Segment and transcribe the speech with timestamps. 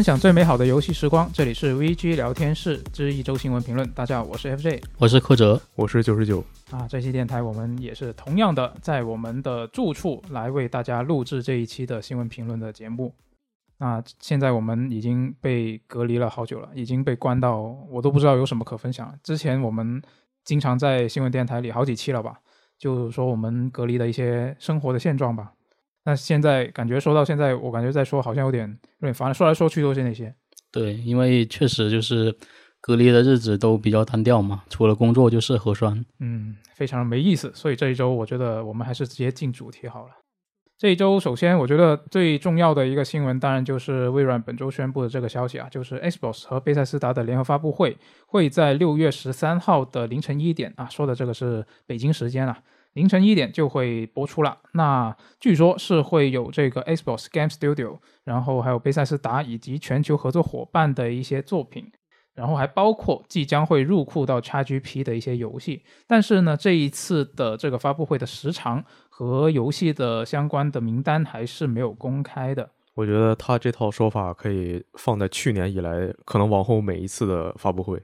[0.00, 3.86] 分享最美好的游戏时光，这里是 VG 聊天室之一周新闻评论。
[3.90, 6.88] 大家好，我是 FJ 我是柯哲，我是九十九，啊。
[6.88, 13.14] 这期电台我们也是同样的在我们的住处来为大家录制这一期的新闻评论的节目。
[13.76, 17.60] 那现在我们已经被隔离了好久了，已经被关到
[17.90, 19.14] 我都不知道有什么可分享了。
[19.22, 20.00] 之前我们
[20.44, 22.40] 经常在新闻电台里好几期了吧，
[22.78, 25.52] 就说我们隔离的一些生活的现状吧。
[26.10, 30.34] 那现在感觉说到现在，我感觉在说好像有点有点烦，说来说去都是那些。
[30.72, 32.34] 对，因为确实就是
[32.80, 36.04] 隔离的日子都比较单调嘛，除了工作就是核酸。
[36.18, 37.52] 嗯，非常没意思。
[37.54, 40.10] 所以这一周我觉得我们还是直接进主题好了。
[40.76, 52.58] 这一周首先我觉得最重要的一个新闻，当然就是微软本周宣布的这个消息啊，就是 Xbox 和贝塞斯达的联合发布会会在六月十三号的凌晨一点啊，说的这个是北京时间啊。
[52.94, 54.58] 凌晨一点就会播出了。
[54.72, 61.92] 那据说是会有这个 Xbox Game Studio，然后还有贝塞斯达以及全球合作伙伴的一些作品，
[62.34, 65.84] 然后还包括即将会入库到 XGP 的一些游戏。
[66.06, 72.70] 但是呢，这一次的这个发布会的时长和游戏的相关的名单还是没有公开的。
[72.94, 78.02] 我觉得他这套说法可以放在去年以来，可能往后每一次的发布会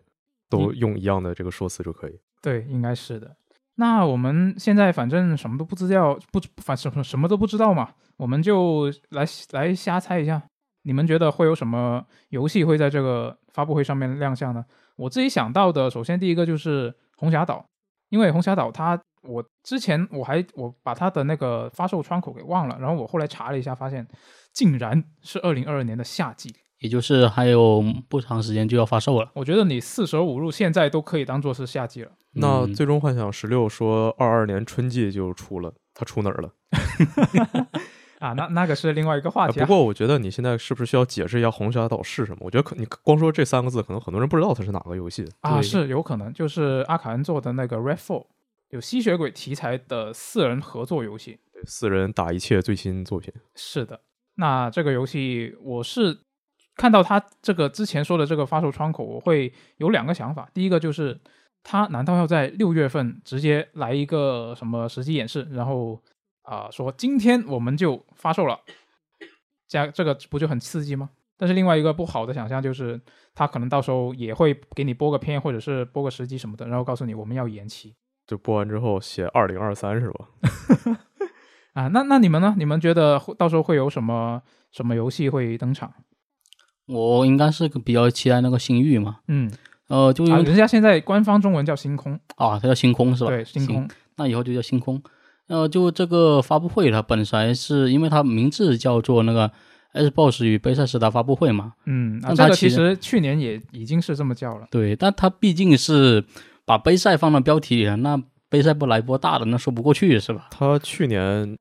[0.48, 2.19] 都用一样的这个说辞就可以。
[2.41, 3.37] 对，应该是的。
[3.77, 10.43] 那我们现在反正什么都不知道，不反什么什么都不知道嘛，我们就来来瞎猜一下，
[10.83, 14.65] 你们觉得会有什么游戏会在这个发布会上面亮相呢？
[14.97, 17.67] 我自己想到的，首先第一个就是红霞岛，
[18.09, 24.07] 因为红霞岛它，我之前我还我把它的那个发售窗口给忘了，然后我后来查了一下，发现
[24.55, 26.55] 竟然是二零二二年的夏季。
[26.79, 29.31] 也就是还有不长时间就要发售了。
[29.35, 32.13] 我觉得你四舍五入现在都可以当做是夏季了。
[32.37, 36.53] 那最终幻想十六说二二年春季就出了，它出哪儿了？
[38.21, 39.61] 啊，那那个是另外一个话题。
[39.61, 42.38] 不过我觉得你现在是不是需要解释一下红霞岛是什么？
[42.41, 45.61] 我觉得可你光说这三个字，可能很多人不知道它是哪个游戏啊。
[45.61, 48.22] 是有可能就是阿卡恩做的那个《Red Fall》，
[48.71, 51.38] 有吸血鬼题材的四人合作游戏。
[51.53, 53.32] 对，四人打一切最新作品。
[53.55, 54.00] 是的，
[54.37, 56.19] 那这个游戏我是。
[56.78, 60.47] 看到他这个之前说的这个发售窗口，我会有两个想法。
[60.53, 61.19] 第一个就是，
[61.69, 66.00] 他难道要在六月份直接来一个什么实际演示，然后
[66.43, 68.60] 啊说今天我们就发售了，
[69.66, 71.10] 加这个不就很刺激吗？
[71.37, 73.00] 但是另外一个不好的想象就是，
[73.34, 77.97] 他可能到时候也会给你播个片，或者是播个时机什么的，然后告诉你我们要延期。
[78.28, 80.28] 就播完之后写二零二三是吧？
[81.75, 82.55] 啊，那那你们呢？
[82.56, 84.41] 你们觉得到时候会有什么
[84.71, 85.93] 什么游戏会登场？
[86.87, 89.50] 我应该是比较期待那个星域嘛，嗯，
[89.89, 93.31] 呃，就人家现在官方中文叫星空啊，它叫星空是吧？
[93.31, 95.01] 对，星空，那以后就叫星空。
[95.49, 99.51] 呃，就这个发布会，它本来是因为它名字叫做那个
[99.95, 104.67] Xbox 与贝塞斯达发布会嘛，嗯，那这个其实去年也已经是这么叫了。
[104.71, 106.25] 对，但它毕竟是
[106.65, 110.49] 把杯赛放到标题里了，那杯赛不来波大的，那说不过去是吧？
[110.51, 111.57] 它去年。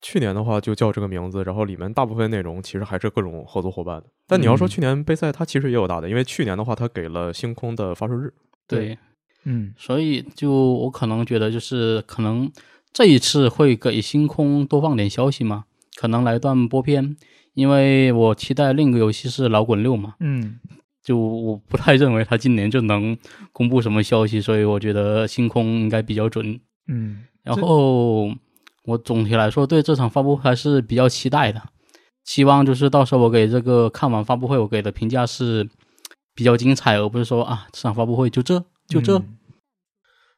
[0.00, 4.04] 去年的话就叫这个名字，然后里面大部分内容其实还是各种合作伙伴的。
[4.28, 8.32] 但你要说去年杯赛，它其实也有大的，因为去年的话，它给了星空的发售日。
[8.68, 8.96] 对，
[9.44, 12.48] 嗯，所以就我可能觉得，就是可能
[12.92, 15.64] 这一次会给星空多放点消息嘛，
[15.96, 17.16] 可能来段播片，
[17.54, 20.14] 因为我期待另一个游戏是老滚六嘛。
[20.20, 20.60] 嗯，
[21.02, 23.18] 就我不太认为他今年就能
[23.52, 26.60] 公布什么消息，所以我觉得星空应该比较准。
[26.86, 28.30] 嗯，然后。
[28.88, 31.62] 我总体来说对这场发布会还是比较期待的，
[32.24, 35.68] 希望就是到时候我给这个看完发布会，我给的评价是
[36.34, 39.22] 比较精彩，而不是说啊这场发布会就这就这。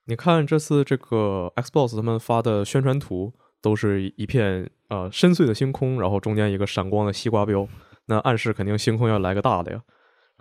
[0.06, 7.68] 你看这次这个 Xbox 他们发的宣传图，都是一片呃深邃的星空，然后中间一个闪光的西瓜标，
[8.06, 9.80] 那暗示肯定星空要来个大的呀。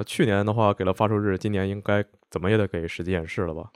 [0.08, 3.70] 去年的话给了发售日，今年应该怎么也得给实际演示了吧？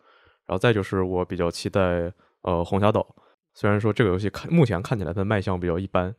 [0.48, 3.06] 然后再就是我比较期待呃红霞岛。
[3.54, 6.14] 虽然说这个游戏看目前看起来它卖相比较一般，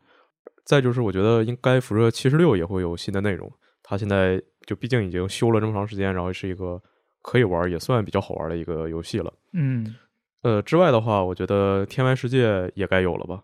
[0.64, 3.50] 再就是我觉得应该辐射七十六也会有新的内容。
[3.82, 6.81] 它现在就毕竟已经修了这么长时间，然后是一个
[7.20, 9.32] 可以玩也算比较好玩的一个游戏了。
[9.52, 9.94] 嗯，
[10.42, 13.42] 呃，之外的话，我觉得天外世界也该有了吧？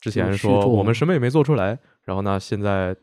[0.00, 2.96] 之前说我们什么也没做出来，然后呢，现在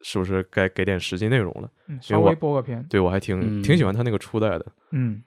[0.00, 1.70] 是不是该给点实际内容了？
[2.00, 2.84] 稍微播个片。
[2.88, 4.66] 对我还挺挺喜欢他那个初代的。
[4.90, 5.22] 嗯。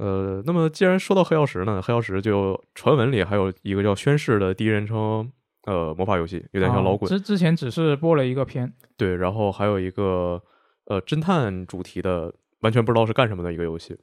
[0.00, 5.30] 呃，那么既然说到黑曜石呢，黑曜石就传闻里还有一个叫宣誓的第一人称
[5.66, 7.06] 呃魔法游戏，有点像老滚。
[7.06, 10.42] 之之前只是播了一个片，对，然后还有一个
[10.86, 13.94] 呃侦探主题的，完全不知道是干什么的一个游戏。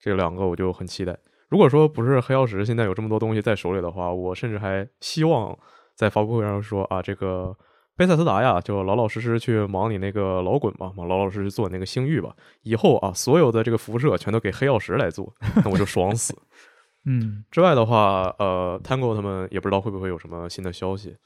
[0.00, 1.14] 这两个我就很期待。
[1.50, 5.54] 如果说不是黑曜石现在有这么多东西在手里的话，我甚至还希望
[5.94, 7.54] 在发布会上说啊，这个
[7.96, 12.34] 贝塞斯达呀，就老老实实去忙你那个老滚吧，忙老老实实做那个星域吧。
[12.62, 15.32] 以后啊，所有的这个辐射全都给黑曜石来做，
[15.64, 16.36] 那我就爽死。
[17.08, 21.16] 嗯之外的话，呃，Tango 他们也不知道会不会有什么新的消息。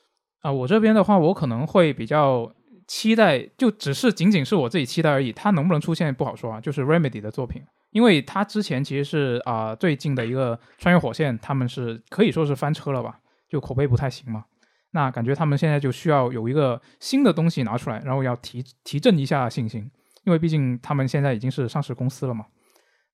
[0.43, 2.53] 啊，我这边的话，我可能会比较
[2.87, 5.33] 期待，就只是仅仅是我自己期待而已。
[5.33, 13.19] 它能不能出现不好说啊，就是 Remedy 的作品，因为他之前其实是啊、最近的一个穿越火线，他们是可以说是翻车了吧，
[13.49, 14.45] 就口碑不太行嘛。
[14.93, 19.91] 那感觉他们现在就需要有一个新的东西拿出来，然后要提提振一下信心，
[20.25, 22.47] 因为毕竟他们现在已经是上市公司了嘛。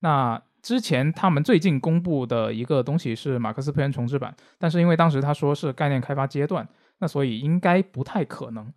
[0.01, 6.69] 那之前他们最近公布的一个东西是马克思佩恩重置版，但是因为当时他说是概念开发阶段，
[6.99, 8.73] 那所以应该不太可能。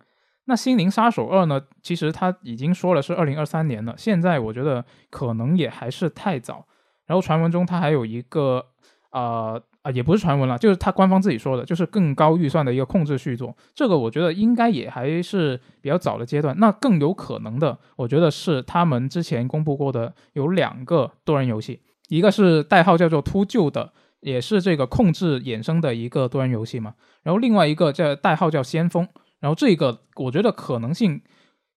[0.46, 1.62] 那《心灵杀手二》呢？
[1.82, 6.66] 其实他已经说了是二零二三年了，现在我觉得可能也还是太早。
[7.06, 8.66] 然后传闻中他还有一个
[9.12, 13.56] 呃啊，也不是传闻了，就是他官方自己说的，就是更高预算的一个控制续作。
[13.74, 16.54] 这个我觉得应该也还是比较早的阶段。
[16.58, 26.94] 那更有可能的，我觉得是他们之前公布过的有两个多人游戏，一个是代号叫做“秃鹫”的，也是这个控制衍生的一个多人游戏嘛。
[27.22, 29.08] 然后另外一个叫代号叫“先锋”，
[29.40, 31.22] 然后这个我觉得可能性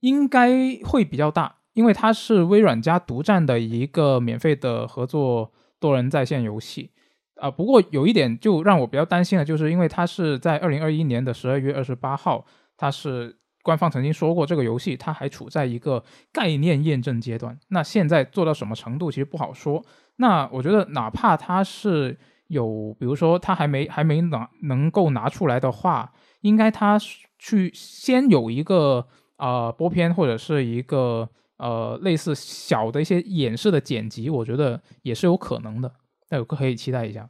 [0.02, 0.52] 应该
[0.84, 6.92] 会比较大，因为它是微软家独占的一个免费的合作多人在线游戏。
[7.36, 12.46] 啊、不过有一点就让我比较担心的，就是因为它是在二零二一年的十二月二十八号，
[12.78, 17.58] 它是官方曾经说过这个游戏它还处在一个概念验证阶段。
[17.70, 19.84] 那现在做到什么程度其实不好说。
[20.18, 27.00] 那我觉得哪怕它是有，比如说它还没还没拿能够拿出来的话，应该它
[27.40, 29.08] 去先有一个
[29.38, 31.28] 呃播片或者是一个
[31.58, 35.92] 呃类似小的一些演示的剪辑，我觉得也是有可能的。
[36.34, 37.30] 那有个可以期待一下。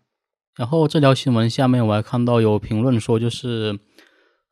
[0.56, 3.78] 然后这条新闻下面我还看到有评论说，就是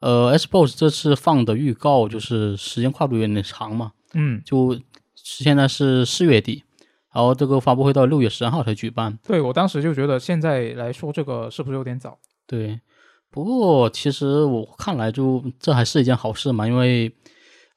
[0.02, 4.78] 呃，Xbox 这次放的预告就是时间跨度有点长嘛，嗯，就
[5.16, 6.66] 现在是四月底，
[7.14, 9.18] 然后这个发布会到六月十号才举办。
[9.24, 12.20] 对我当时就觉得现在来说这个是不是有点早？
[12.46, 12.82] 对，
[13.30, 17.16] 不过其实我看来就这还是一件好事嘛，因为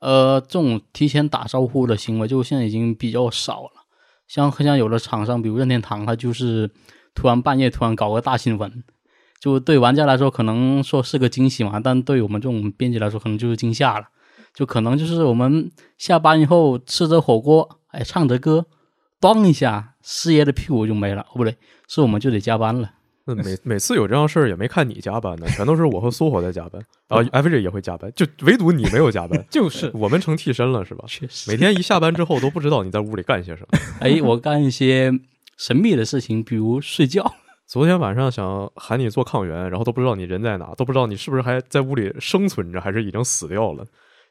[0.00, 3.83] 呃，这种提前打招呼的行为就现在已经比较少了。
[4.34, 6.69] 像很像有的厂商，比如任天堂，它就是
[7.14, 8.82] 突然半夜突然搞个大新闻，
[9.38, 14.08] 就对玩家来说可能说是个惊喜嘛，但对我们这种编辑来说可能就是惊吓了。
[14.52, 18.66] 就可能就是我们下班以后吃着火锅，哎，唱着歌，
[19.20, 21.22] 咣一下，师爷的屁股就没了。
[21.22, 22.90] 哦，不对，是我们就得加班了。
[23.26, 31.04] 那 每每次有这样事儿，也没看你加班呢，全都是我和苏火在加班，然后 FJ 也会加班，就唯独你没有加班， 就是我们成替身了是吧？
[31.08, 33.78] 确实每天一下班之后都不知道你在屋里干些什么。
[34.00, 35.10] 哎，我干一些
[35.56, 37.34] 神秘的事情，比如睡觉。
[37.66, 43.84] 昨天晚上想喊你做抗原，然后都不知道你人在哪，都不知道你是不是还在屋里生存着，还是已经死掉了。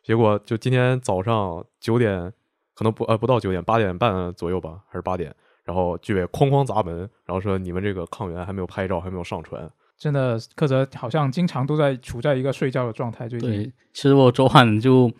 [0.03, 2.31] 结果就今天早上九点，
[2.75, 9.69] 可能不呃不到九点，八点半左右吧，还是八点，然后居委哐哐砸门，然后说你们这个抗原还没有拍照，还没有上传。
[9.97, 13.29] 真的，柯泽好像经常都在处在一个睡觉的状态。
[13.29, 15.11] 最近，对，其实我昨晚就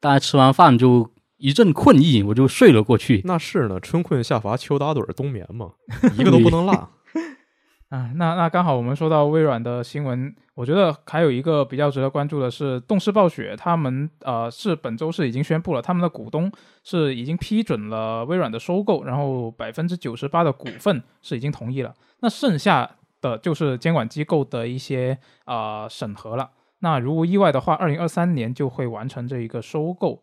[0.00, 3.20] 大家吃完饭就一阵困意，我就睡了过去。
[3.24, 5.72] 那是呢，春困夏乏秋打盹冬眠嘛，
[6.18, 6.72] 一个都不能落。
[7.90, 16.50] 啊，那那刚好我们说到微软的新闻，我觉得还有一个比较值得关注的是，动视暴雪他们呃是本周是已经宣布了，他们的股东
[16.84, 22.88] 是已经批准了微软的收购，然后百分之九十八的股份是已经同意了，那剩下
[23.20, 26.50] 的就是监管机构的一些呃审核了。
[26.78, 30.22] 那如无意外的话，二零二三年就会完成这一个收购。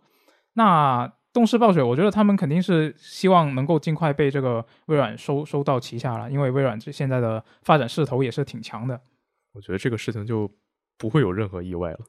[0.54, 9.02] 那动视暴雪，我觉得他们肯定是希望能够尽快被这个微软收收到旗下了，因为微软这现在的发展势头也是挺强的。
[9.53, 10.50] 我觉得这个事情就
[10.98, 12.00] 不会有任何意外了。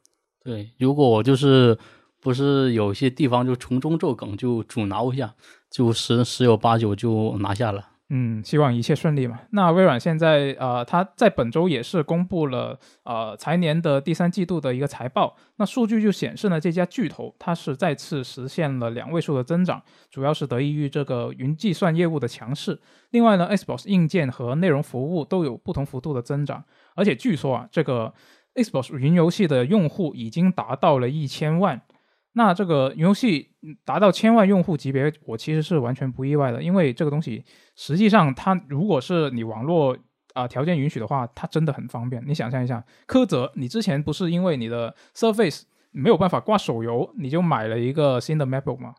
[0.43, 1.79] 对，如果我就是
[2.21, 5.35] 不是有些地方就从中作梗，就阻挠一下，
[5.71, 7.92] 就十十有八九就拿下了。
[8.15, 9.41] 嗯，希望一切顺利嘛。
[9.53, 15.35] 那微软现在呃，它在本周也是公布了呃财年的第三季度的一个财报。
[15.57, 22.79] 那数据就显示呢，这家巨头它是再次实现了两位数的增长，主要是得益于这个云计算业务的强势。
[23.13, 26.63] 另外呢，Xbox 硬件和内容服务都有不同幅度的增长，
[26.95, 28.13] 而且据说啊，这个
[28.57, 31.81] Xbox 云游戏的用户已经达到了一千万。
[32.35, 33.51] 那这个云游戏
[33.85, 37.45] 达到千万用户级别，我其实是完全不意外的，因为这个东西
[37.77, 39.97] 实际上它如果是你网络
[40.35, 42.23] 啊、条件允许的话，它真的很方便。
[42.27, 48.95] 你想象一下，柯泽，你之前不是因为你的 Surface 没有办法挂手游，你就买了一个新的 MacBook 吗？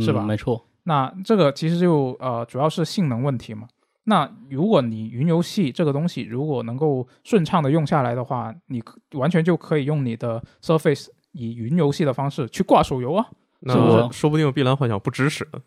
[0.00, 3.68] 是吧嗯、没错，那这个其实就呃主要是性能问题嘛。
[4.08, 8.82] 那如果你云游戏这个东西如果能够顺畅的用下来的话，你
[9.12, 11.06] 完全就可以用你的 Surface
[11.36, 13.26] 以云游戏的方式去挂手游啊。
[13.60, 15.60] 那是我说不定碧蓝幻想不支持的。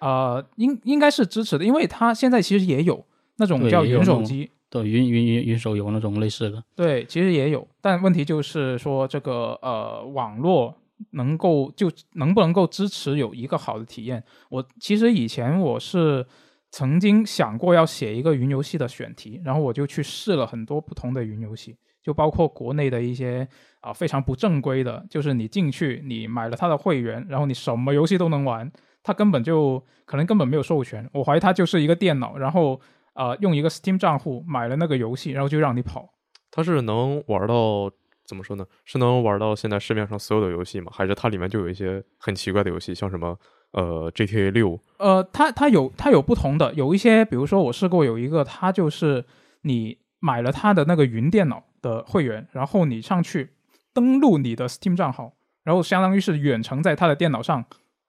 [0.00, 3.04] 呃，应应该是支持的，因为它现在其实也有
[3.36, 10.76] 那种叫云手机，对，云云云云手游那种类似的，对，其实也有，但问题就是说这个呃网络
[11.12, 14.22] 能够就能不能够支持有一个好的体验。
[14.50, 16.26] 我其实以前我是
[16.70, 23.48] 曾经想过要写一个云游戏的选题，然后我就去试了很多不同的云游戏，就包括国内的一些
[23.80, 28.70] 啊、非常不正规的，就是你进去你买了他的会员，然后你什么游戏都能玩，
[29.02, 32.80] 他根本就可能根本没有授权，我怀疑他就是一个电脑，然后
[33.14, 36.10] 呃用一个 Steam 账户买了那个游戏，然后就让你跑。
[36.50, 37.90] 它是能玩到
[38.24, 38.64] 怎么说呢？
[38.84, 40.92] 是能玩到现在市面上所有的游戏吗？
[40.94, 43.36] 还是它里面就有一些很奇怪的游戏，像什么
[43.72, 44.78] 呃 GTA 六？
[44.98, 49.24] 呃，它它有它有不同的，有一些，比如说我试过有一个，它就是
[49.62, 53.50] 你买了它的那个云电脑的会员，然后你上去
[53.92, 57.62] 登录你的 Steam 账号，然后相当于是远程在他的电脑上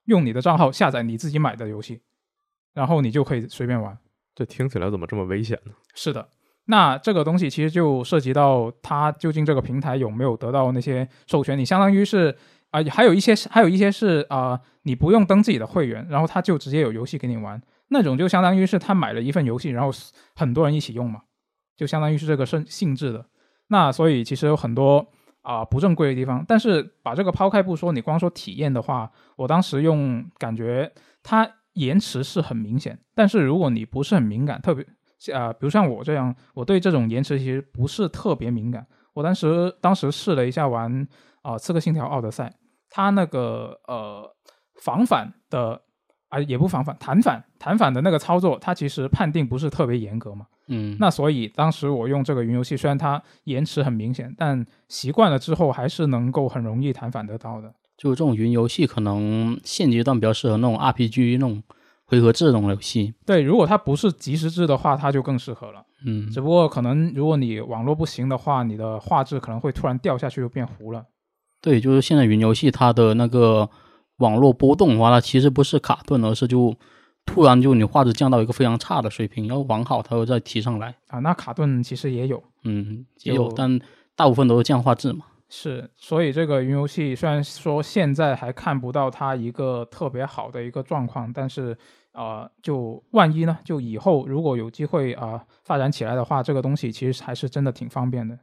[0.05, 2.01] 用你的账号下载你自己买的游戏，
[2.73, 3.97] 然后你就可以随便玩。
[4.33, 5.73] 这听起来怎么这么危险呢？
[5.93, 6.29] 是的，
[6.65, 11.57] 那这个东西其实就涉及到它究竟这个平台有没有得到那些授权。
[11.57, 12.35] 你相当于是
[12.71, 19.89] 啊、还有一些还有一些是啊、你不用登自己的会员，然后他就直接有游戏给你玩，那种就相当于是他买了一份游戏，然后
[20.35, 21.21] 很多人一起用嘛，
[21.77, 23.25] 就相当于是这个性性质的。
[23.67, 25.05] 那所以其实有很多
[25.41, 30.91] 啊、不正规的地方，但是把这个抛开不说，你光说体验的话，我当时用感觉
[31.21, 34.83] 它延迟是很明显，但是如果你不是很敏感，特别
[35.33, 38.85] 啊、比如像我这样，我对这种延迟其实不是特别敏感。
[39.13, 41.07] 我当时当时试了一下玩
[41.41, 42.45] 啊、刺客信条：奥德赛》，
[42.89, 44.27] 它那个呃
[44.81, 45.81] 防反的
[46.29, 50.45] 啊、也不防反，弹反弹反的那个操作，它其实判定不是特别严格嘛。
[50.67, 57.71] 嗯，那所以当时我用这个云游戏，虽然它延迟很明显，但习惯了之后还是能够很容易弹反得到的。
[57.97, 61.63] 就这种云游戏，可能现阶段比较适合那种 RPG 那种
[62.05, 63.13] 回合制那种游戏。
[63.25, 65.85] 对，如果它不是即时制的话，它就更适合了。
[66.05, 71.05] 嗯，只不过可能如果你网络不行的话，你的画质可能会突然掉下去，就变糊了。
[71.61, 73.69] 对，就是现在云游戏它的那个
[74.17, 76.75] 网络波动的话，它其实不是卡顿，而是就
[77.25, 80.95] 突然就你画质降到一个非常差的水平，然后网好它会再提上来。
[81.07, 83.79] 啊，那卡顿其实也有，嗯，也有，但
[84.15, 85.25] 大部分都是降画质嘛。
[85.47, 91.77] 是，所以这个云游戏虽然说现在还看不到它一个特别好的一个状况，但是
[92.13, 98.37] 呃，就万一呢，就以后如果有机会啊、发展起来的话，这个东西其实还是真的挺方便的。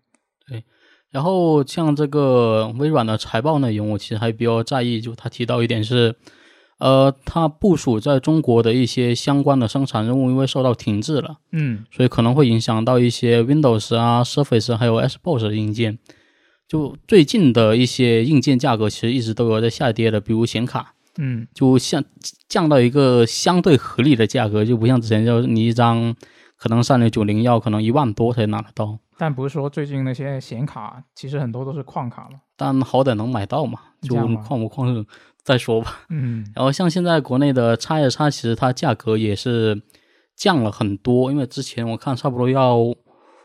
[1.12, 6.16] 然后像这个微软的财报内容，我其实还比较在意，就他提到一点是，
[6.78, 11.84] 呃，它部署在中国的一些相关的生产任务因为受到停滞了，嗯。
[11.90, 15.98] 所以可能会影响到一些 Windows 啊、Surface 还有 Xbox 的硬件。
[16.66, 22.02] 就最近的一些硬件价格其实一直都有在下跌的，比如显卡，嗯，就像
[22.48, 26.16] 降到一个相对合理的价格，就不像之前就是你一张
[26.56, 32.40] 可能三六九零要可能一万多才拿得到，但不是说最近那些显卡，其实很多都是矿卡了。
[32.56, 35.06] 但好歹能买到嘛，就矿不矿是
[35.44, 36.00] 再说吧。
[36.08, 39.80] 嗯然后像现在国内的叉 S 叉其实它价格也是
[40.34, 42.78] 降了很多，因为之前我看差不多要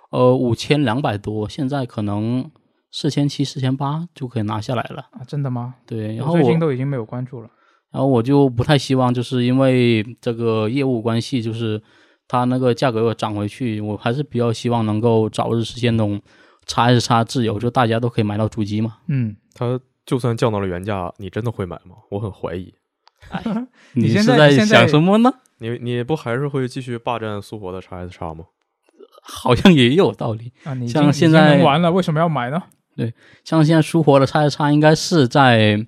[0.10, 2.50] 呃五千两百多，现在可能
[2.91, 5.05] 四千七、四千八就可以拿下来了。
[5.12, 5.75] 啊，真的吗？
[5.86, 7.48] 对，然我最近都已经没有关注了。
[7.91, 11.79] 然后我就不太希望，就是因为这个业务关系，就是
[12.27, 16.22] 它那个价格又涨回去，我还是比较希望能够早日实现那种
[16.65, 18.98] 叉 S 叉自由，就大家都可以买到主机嘛。
[19.07, 21.96] 嗯，它就算降到了原价，你真的会买吗？
[22.12, 22.74] 我很怀疑。
[23.93, 25.34] 你现是在想什么呢？
[25.60, 28.46] 你你不还是会继续霸占苏活的叉 S 叉吗？
[29.22, 30.53] 好像也有道理。
[30.63, 32.62] 啊，你像现在能玩了，为什么要买呢？
[32.96, 35.86] 对像现在苏活的叉 S 叉应该是在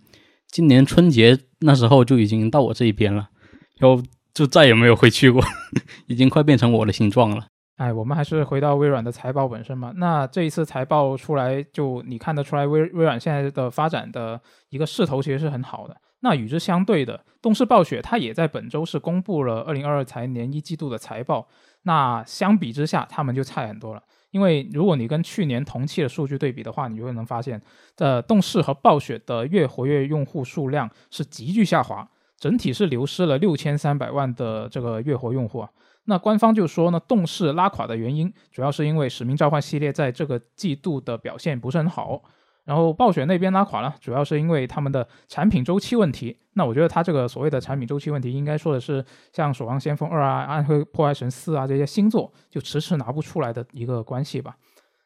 [0.48, 3.30] 今年春节那时候就已经到我这一边了，
[3.78, 4.04] 然后
[4.40, 5.44] 就再也没有回去过，
[6.08, 7.46] 已经快变成我的形状了。
[7.76, 9.92] 哎，我们还是回到微软的财报本身吧。
[9.98, 15.98] 那这一次财报出来，就你看得出来微微软现在的发展的一个势头其实是很好的。
[16.22, 21.46] 那与之相对的，动视暴雪它也在本周是公布了二零二二财年一季度的财报。
[21.82, 24.02] 那相比之下，他们就差很多了。
[24.32, 27.62] 因为如果你跟去年同期的数据对比的话，你就会能发现，
[27.98, 32.08] 呃，动视和暴雪的月活跃用户数量是急剧下滑，
[32.40, 35.70] 整体是流失了六千三百万的这个月活用户啊。
[36.06, 42.24] 那官方就说呢，动视拉垮的原因主要是因为《使命召唤》系列在这个季度的表现不是很好，
[42.66, 46.38] 然后暴雪那边拉垮了，主要是因为他们的产品周期问题。
[46.54, 54.56] 那我觉得他这个所谓的产品周期问题，应该说的是像《守望先锋二》啊、《暗黑破坏神四》啊这些新作就迟迟拿不出来的一个关系吧。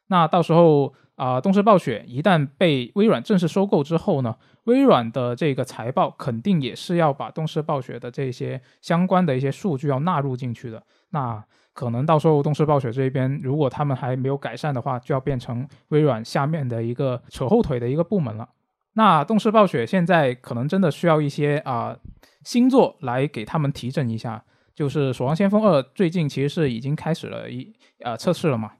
[0.08, 10.82] 那到时候啊、动视暴雪一旦被微软正式收购之后呢，微软的这个财报肯定也是要把动视暴雪的这些相关的一些数据要纳入进去的。
[11.10, 11.44] 那
[11.74, 18.48] 可能到时候动视暴雪这边，如果他们还没有改善的话，就要变成微软下面的一个扯后腿的一个部门了。
[18.94, 21.98] 那动视暴雪现在可能真的需要一些啊、
[22.44, 24.44] 新作来给他们提振一下。
[24.76, 28.72] 就是《守望先锋二》最近其实是已经开始了一呃测试了嘛，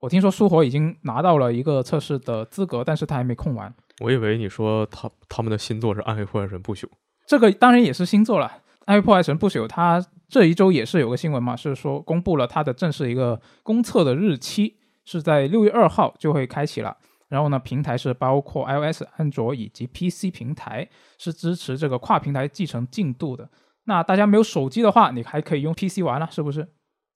[0.00, 3.74] 我听说苏活已经拿到了一个测试的资格，但是他还没空完。
[4.00, 6.84] 我以为你说他他们的新作是《暗黑破坏神不朽》，
[7.26, 8.46] 这个当然也是新作了，
[8.86, 16.96] 《暗黑破坏神不朽》它这一周也是有个新闻嘛，是说公布了它的正式一个公测的日期，是在六月二号就会开启了。
[17.28, 23.48] 然后呢，平台是包括 iOS、安卓以及 PC 平台，是支持这个跨平台继承进度的。
[23.84, 26.68] 那大家没有手机的话，你还可以用 PC 玩了，是不是？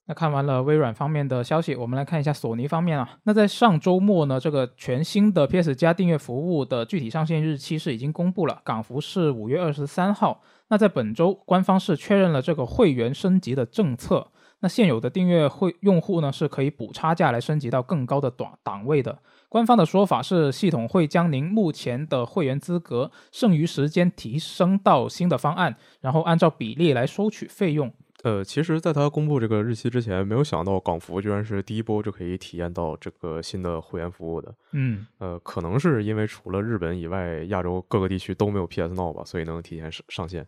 [0.09, 3.19] 那看完了微软方面的消息，我们来看一下索尼方面啊。
[3.25, 10.41] 那在上周末呢，这个全新的 PS 加订阅服务的具体上线日期是已经公布了，港服是五月二十三号。
[10.69, 14.29] 那在本周，官方是确认了这个会员升级的政策。
[14.61, 19.19] 那现有的订阅会用户呢，是可以补差价来升级到更高的档档位的。
[19.49, 27.93] 官方的说法是，系统会将您目前的会员资格剩余时间提升到新的方案，然后按照比例来收取费用。
[28.27, 34.53] 呃，其实，在他公布这个日期之前，没有想到港服居然是第一波就可以体验到这个新的会员服务的。
[34.73, 40.45] 嗯，呃，可能是因为除了日本以外，亚洲各个地区都没有 PS Now 吧，所以能提前上上线。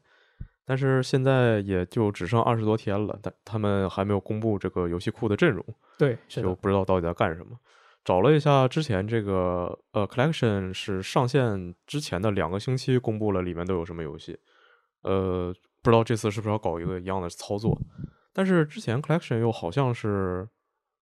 [0.65, 5.65] 但是现在也就只剩二十多天了，但他们还没有公布这个游戏库的阵容，
[5.97, 7.57] 对，就，不知道到底在干什么。
[8.05, 14.37] 找了一下之前这个呃 Collection 是上线之前的两个星期公布了里面都有什么游戏，
[15.03, 17.81] 呃，不知道这次是不是要搞一个一样的操作。
[18.33, 20.49] 但是之前 Collection 又好像是，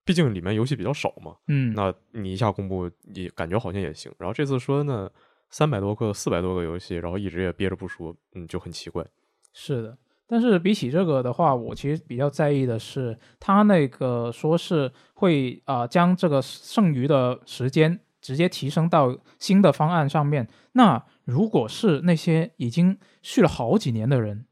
[0.05, 4.11] 毕竟里面游戏比较少嘛，嗯，那你一下公布，也感觉好像也行。
[4.19, 5.11] 然后这次说呢，
[5.51, 9.05] 三百多个、四百多个游戏，然后一直也憋着不说，嗯，就很奇怪。
[9.53, 20.49] 是的，但是比起这个的话，我其实比较在意的是，他那个说是会啊、呃将这个剩余的时间直接提升到新的方案上面。
[20.73, 24.47] 那如果是那些已经续了好几年的人，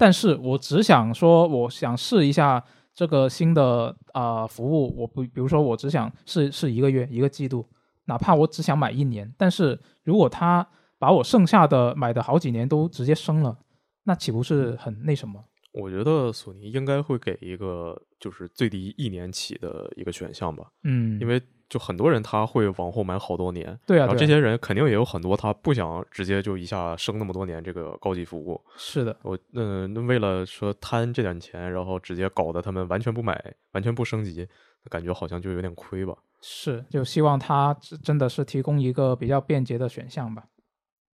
[0.00, 7.68] 但是我只想说，我想试一下这个新的啊、呃服务，我不，比如说我只想试试一个月、一个季度，
[8.06, 10.66] 哪怕我只想买一年，但是如果他
[10.98, 13.58] 把我剩下的买的好几年都直接升了。
[14.04, 15.44] 那岂不是很那什么？
[15.72, 28.60] 我觉得索尼应该会给一个就是最低一年起的一个选项吧，嗯，因为就很多人他会往后买好多年，对啊，这些人肯定也有很多他不想直接就一下升那么多年这个高级服务。
[28.76, 33.40] 是的，我嗯、那为了说贪这点钱，然后直接搞得他们完全不买，
[33.72, 34.46] 完全不升级，
[34.90, 36.12] 感觉好像就有点亏吧。
[36.42, 40.42] 是就希望它真真的是提供一个比较便捷的选项吧。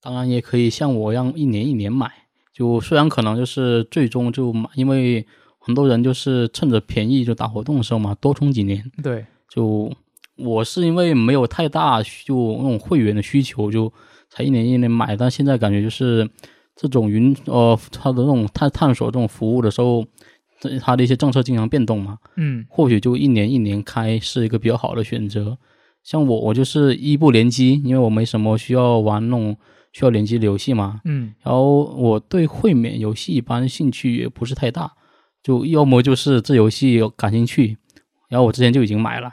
[0.01, 2.09] 当然也可以像我一样一年一年买，
[2.53, 5.27] 就虽然可能就是最终就买，因为
[5.59, 8.89] 很多人就是趁着便宜就打活动的时候嘛，多充几年。
[9.03, 9.91] 对，就
[10.37, 13.91] 我是因为没有太大就那种会员的需求，就
[14.29, 16.29] 才一年一年买，但现在感觉就是
[16.75, 20.05] 这种云呃它的那种探探索这种服务的时候，
[20.59, 25.57] 这它的一些政策经常变动嘛，嗯或许就一年一年开是一个比较好的选择。
[26.03, 29.57] 像我，我就是一部联机，因为我没什么需要玩那种
[29.91, 31.01] 需要联机的游戏嘛。
[31.05, 34.91] 嗯然后我对会免游戏一般兴趣也不是太大，
[35.41, 37.77] 就要么就是这游戏有感兴趣，
[38.29, 39.31] 然后我之前就已经买了，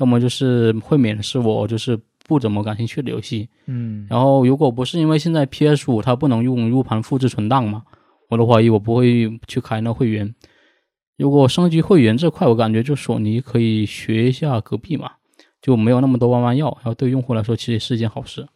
[0.00, 3.48] 要么就是会免是我就是不怎么感兴趣的游戏。
[3.66, 7.84] 嗯，然后如果不是因为现在 PS 五它不能用 U 盘复制存档嘛，
[8.28, 10.34] 我都怀疑我不会去开那会员。
[11.18, 15.12] 如果升级会员这块，我感觉就索尼可以学一下隔壁嘛，
[15.60, 18.46] 就没有那么多弯弯药，然后对用户来说其实是一件好事。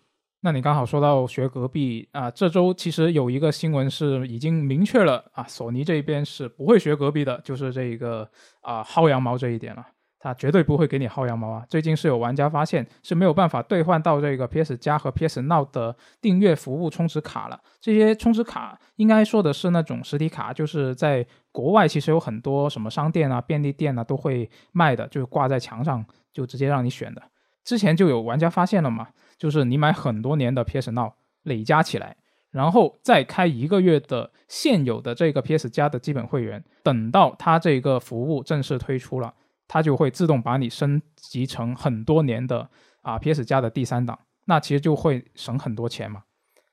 [0.40, 8.28] 那你刚好说到学隔壁啊，这周其实有一个新闻是已经明确了啊，索尼这边是不会学隔壁的，就是这一个
[8.62, 9.85] 啊薅羊毛这一点了。
[10.24, 11.66] 它绝对不会给你薅羊毛啊！
[11.68, 17.60] 最近是有玩家发现是没有办法兑换到这个 PS 加和 PS Now 的订阅服务充值卡了。
[17.78, 27.20] 这些充值卡应该说的是那种实体卡，就是在国外其实有很多什么商店啊、便利店啊都会卖的，就是挂在墙上就直接让你选的。
[27.62, 32.16] 之前就有玩家发现了嘛，就是你买很多年的 PS Now 累加起来，
[32.50, 39.34] 然后再开一个月的现有的这个 PS 加的基本会员，等到它这个服务正式推出了，
[39.66, 42.68] 它就会自动把你升级成很多年的
[43.03, 46.24] 啊 PS 加的第三档，那其实就会省很多钱嘛。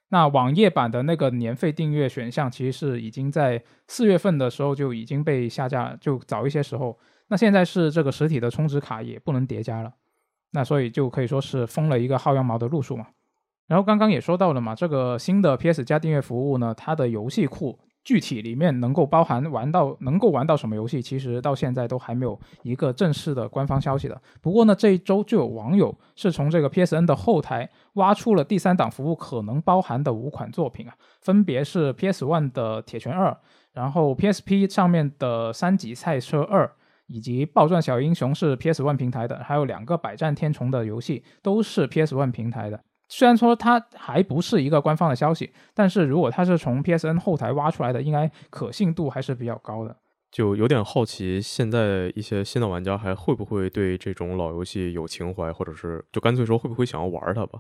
[0.09, 6.99] 那网页版的那个年费订阅选项，其实是已经在四月份的时候就已经被下架了，就早一些时候。
[7.27, 9.93] 那现在是这个实体的充值卡也不能叠加了。
[10.51, 13.07] 那所以就可以说是封了一个薅羊毛的路数嘛。
[13.67, 24.21] 然后刚刚也说到了嘛，这个新的 PS 加订阅服务呢，它的游戏库具体里面能够包含玩到能够玩到什么游戏，其实到现在都还没有一个正式的官方消息的。
[24.41, 33.31] 不过呢，这一周就有网友是从这个 PSN 的后台挖出了第三档服务可能包含的五款作品啊，分别是 PS One 的《铁拳二》，
[33.73, 36.65] 然后 PSP 上面的《三级赛车二》。
[37.07, 42.81] 以及暴转小英雄是 PS One 平台的，还有两个百战天虫的游戏都是 PS One 平台的。
[43.11, 49.95] 虽然说它还不是一个官方的消息，但是如果它是从 PSN 后台挖出来的，应该可信度还是比较高的。
[50.31, 57.59] 就有点好奇，现在一些新的玩家还会不会对这种老游戏有情怀，或者是就干脆说会不会想要玩它吧？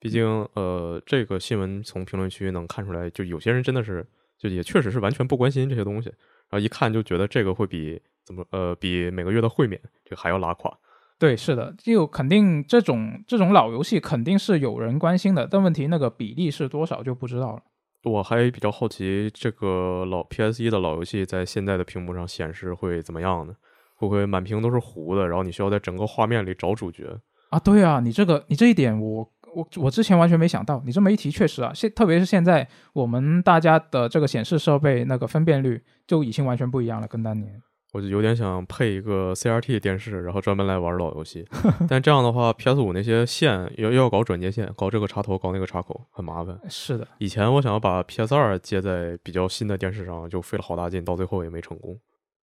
[0.00, 4.04] 毕竟，呃，这个新闻从评论区能看出来，就有些人真的是
[4.38, 6.08] 就也确实是完全不关心这些东西，
[6.48, 8.00] 然后一看就觉得这个会比。
[8.26, 10.76] 怎么呃，比每个月的会免这个还要拉垮？
[11.18, 17.62] 对，是的，就肯定这种这种老游戏肯定是有人关心的，但问题那个比例是多少就不知道了。
[18.04, 23.54] 我还比较好奇，这个老 PS 一的老游戏在现在的屏幕上显示会怎么样呢？
[23.96, 27.58] 会不会满屏都是糊的，然后你需要在整个画面里找主角啊？
[27.58, 37.60] 对啊，你这个你这一点，我我我之前完全没想到，你这么一提，确实啊，现特别是现在我们大家的这个显示设备那个分辨率就已经完全不一样了，跟当年。
[37.92, 41.46] 我就有点想配一个 CRT 电视，然后专门来玩老游戏。
[41.88, 46.58] 但这样的话，PS 五那些线要要搞转接线，搞这个插头，搞那个插口，很麻烦。
[46.68, 51.98] 是的，以前我想要把 PS 二接在比较新的电视上，就费了好大劲，到最后也没成功。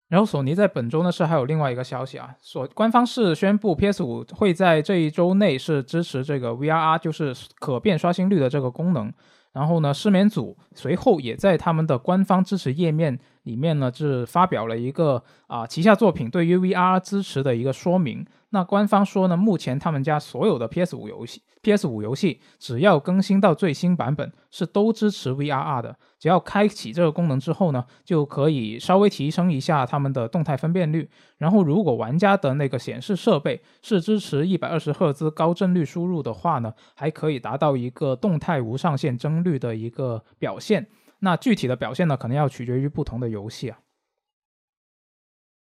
[0.07, 9.11] 然后索尼在本周呢是还有另外一个消息啊，所官方是宣布 PS 五会在这一周内是支持这个 VRR，就是可变刷新率的这个功能。
[9.55, 13.17] 然后呢，失眠组随后也在他们的官方支持页面。
[13.45, 18.25] 里面呢是发表了一个啊旗下作品对于 VR 支持的一个说明。
[18.55, 25.97] 那官方说呢，目前他们家所有的 PS 五游戏，PS 五游戏只要更新到最新版本，是都支持 VRR 的。
[26.17, 31.09] 只要开启这个功能之后呢，就可以稍微提升一下他们的动态分辨率。
[31.37, 40.87] 然后，如果玩家的那个显示设备是支持一百二十赫兹高帧率输入的话呢，还可以达到一个动态无上限帧率的一个表现。
[41.19, 43.79] 那具体的表现呢，可能要取决于不同的游戏啊。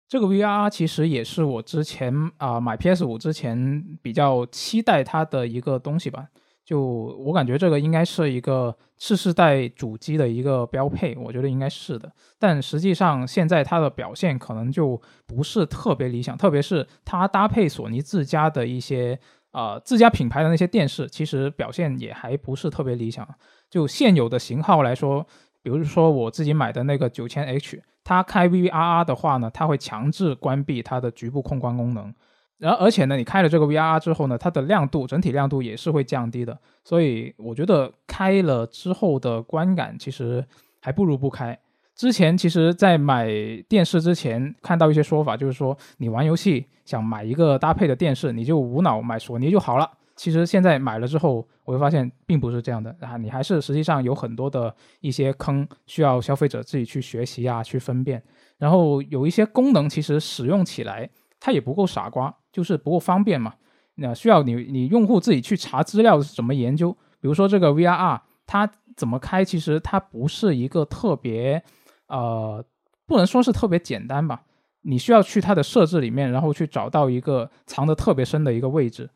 [0.09, 6.27] 这个 VR 其实也是我之前啊买 PS 五之前比较期待它的一个东西吧。
[6.64, 12.11] 就我感觉这个应该是一个次世代主机的一个标配，我觉得应该是的。
[12.40, 19.16] 但实际上现在它的表现可能就不是特别理想，特别是它搭配索尼自家的一些
[19.53, 23.29] 啊自家品牌的那些电视，其实表现也还不是特别理想。
[23.71, 25.27] 就现有的型号来说。
[25.66, 32.14] 比如说我自己买的那个九千 H，它开 VRR 的话呢，它会强制关闭它的局部控光功能，
[32.59, 40.46] 然后而且呢，你开了这个 VRR 之后呢，它的亮度整体亮度也是会降低的，所以我觉得开了之后的观感其实
[40.81, 41.59] 还不如不开。
[41.96, 43.29] 之前其实，在买
[43.68, 49.90] 电视之前看到一些说法，就是说你玩游戏想买一个搭配的电视，你就无脑买索尼就好了。
[50.16, 53.18] 其实现在买了之后，我会发现并不是这样的啊！
[53.18, 58.22] 你还是实际上有很多的一些坑，需要消费者自己去学习啊，去分辨。
[58.57, 63.55] 然后有一些功能其实使用起来它也不够傻瓜，就是不够方便嘛。
[63.96, 66.90] 那需要你你用户自己去查资料怎么研究。
[67.20, 71.62] 比如说这个 VRR 它怎么开，其实它不是一个特别
[72.09, 72.64] 呃，
[73.07, 74.42] 不能说是特别简单吧。
[74.83, 79.11] 你需要去它的设置里面，然后去找到一个藏得特别深的一个位置。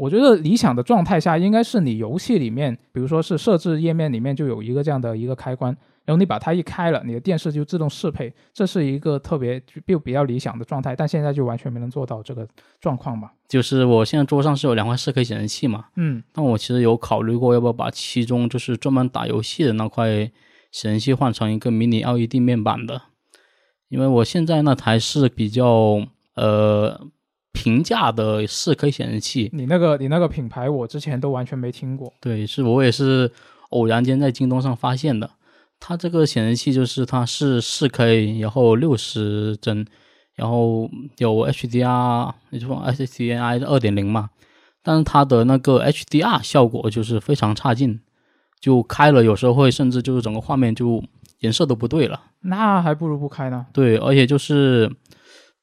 [0.00, 10.96] 我觉得理想的状态下，应该是你游戏里面，比如说是设置页面里面就有一个这样的一个开关，然后你把它一开了，你的电视就自动适配，这是一个特别就比较理想的状态。
[10.96, 12.48] 但现在就完全没能做到这个
[12.80, 13.30] 状况嘛。
[13.46, 20.30] 就是我现在桌上是有两块四 K 显示器嘛，嗯，但我其实有考虑过要不要把其中就是专门打游戏的那块
[20.72, 23.02] 显示器换成一个迷你 LED 面板的，
[23.90, 27.10] 因为我现在那台是比较呃。
[27.52, 32.12] 平价的四 K 显示器，你那个你那个品牌我之前都完全没听过。
[32.20, 33.30] 对，是我也是
[33.70, 35.28] 偶然间在京东上发现的。
[35.80, 39.84] 它这个显示器就是它是四 K，然后六十帧，
[40.34, 44.30] 然后有 HDR，也就说 SDI 二点零嘛。
[44.82, 48.00] 但是它的那个 HDR 效果就是非常差劲，
[48.60, 51.02] 就开了有时候会甚至就是整个画面就
[51.40, 52.22] 颜色都不对了。
[52.42, 53.66] 那还不如不开呢。
[53.72, 54.90] 对，而且就是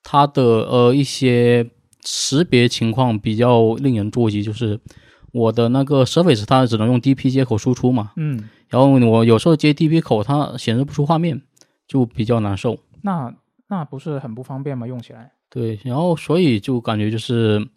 [0.04, 1.67] 它的呃一些。
[2.04, 4.80] 识别情况比较令人着急，就是
[5.32, 11.42] 我的那个 Surface 它只能用 DP 接口输出嘛，嗯，然后我有时候接 DP 口它显示不出画面，
[11.88, 12.78] 就比较难受。
[13.02, 13.34] 那
[13.68, 14.88] 那不是很不方便吗？
[14.88, 15.32] 用起来？
[15.50, 17.68] 对，然后所以就感觉就是，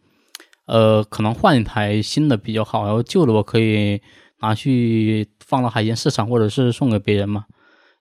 [0.67, 4.01] 呃，可能换一台新的比较好，然后旧的我可以
[4.41, 7.45] 拿去放到海鲜市场，或者是送给别人嘛。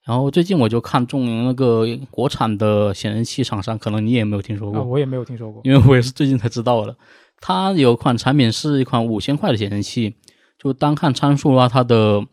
[0.10, 5.62] 然后最近我就看中那个国产的显示器厂商，可能你也没有听说过，啊，我也没有听说过。
[5.64, 6.96] 因为我也是最近才知道的。
[7.40, 10.16] 它有款产品是一款五千块的显示器，
[10.58, 12.26] 就单看参数的话，它的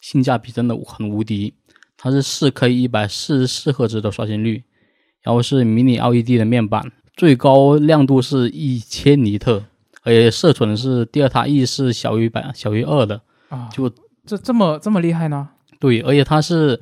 [0.00, 1.52] 性价比真的很无敌。
[1.96, 4.62] 它是四 K 一百四十四赫兹的刷新率，
[5.22, 9.64] 然后是迷你 LED 的面板，最高亮度是一千尼特，
[10.04, 13.90] 而且色准是第二塔 E 是小于百小于二的，啊，就
[14.24, 15.48] 这这么这么厉害呢？
[15.80, 16.80] 对，而且它是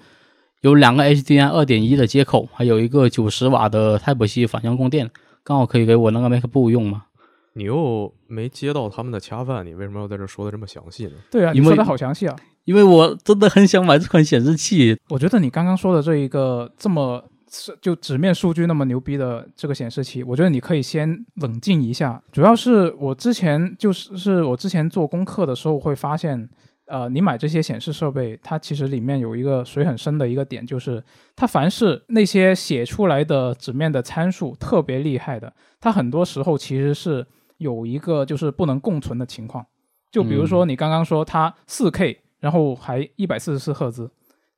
[0.66, 5.08] 有两个 HDMI 二点一的接口，还有一个九十瓦的 Type C 反向供电，
[5.44, 7.04] 刚好可以给我那个 MacBook 用嘛。
[7.52, 11.12] 你又没接到他们的恰饭，你为什么要在这说的这么详细呢？
[11.30, 12.34] 对啊，你说的好详细啊。
[12.64, 22.20] 因为我真的很想买这款显示器，我觉得你刚刚说的这一个这么是就纸面数据那么牛逼的这个显示器，我觉得你可以先冷静一下。
[22.32, 26.48] 主要是我之前就是是我之前做功课的时候会发现，
[26.86, 31.02] 呃，你买这些显示设备，它其实里面有一个水很深的一个点，就是
[31.34, 37.26] 它凡是那些写出来的纸面的参数特别厉害的，它很多时候其实是
[37.58, 39.66] 有一个就是不能共存的情况。
[40.10, 42.20] 就比如说你刚刚说它四 K。
[42.38, 44.08] 然后还一百四十四赫兹，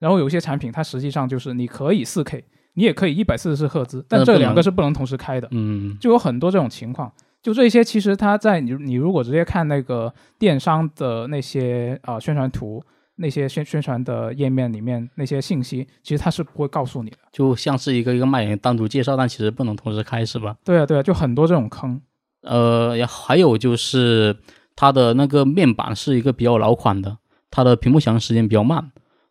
[0.00, 7.10] 然后有些产品它实际上就是你可以四 K，你也可以一百四十四赫兹，但这两个是不能同时开的，嗯，就有很多这种情况。
[7.42, 12.82] 就这些，其实它在你你如果直接看那个电商的那些啊、宣传图、
[13.16, 17.16] 那些宣宣传的页面里面那些信息，其实它是不会告诉你的。
[17.32, 20.56] 就像是一个一个卖点单独介绍，但其实不能同时开，是吧？
[20.64, 22.00] 对啊，对啊，就很多这种坑。
[22.42, 24.36] 呃，还有就是
[24.76, 27.18] 它的那个面板是一个比较老款的，
[27.50, 28.78] 它的屏幕响应时间比较慢，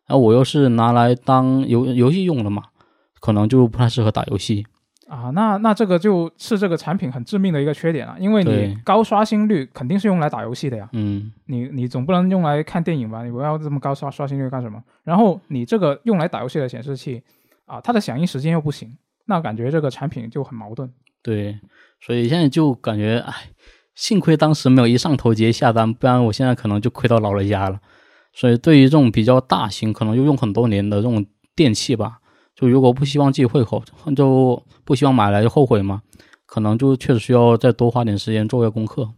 [0.06, 2.64] 然后我又是拿来当游游戏用的嘛，
[3.20, 4.66] 可能就不太适合打游戏。
[5.08, 10.86] 啊，那那这个就是这个产品很致命的一个缺点啊，因为你高刷新率肯定是用来打游戏的呀。
[10.92, 13.24] 嗯，你你总不能用来看电影吧？
[13.24, 14.82] 你不要这么高刷刷新率干什么？
[15.04, 17.22] 然后你这个用来打游戏的显示器
[17.64, 18.94] 啊，它的响应时间又不行，
[19.26, 20.90] 那感觉这个产品就很矛盾。
[21.22, 21.58] 对，
[22.00, 23.32] 所以现在就感觉，哎，
[23.94, 27.80] 幸亏当时没有一上头直接下单，不然我现在可能就亏到老人家了。
[28.34, 31.24] 所以对于这种比较大型，可能又用很多年的这种
[31.56, 32.18] 电器吧，
[32.58, 33.80] 就如果不希望自己会后，
[34.16, 36.02] 就不希望买来就后悔嘛，
[36.44, 39.08] 可能就确实需要再多花点时间做个功课。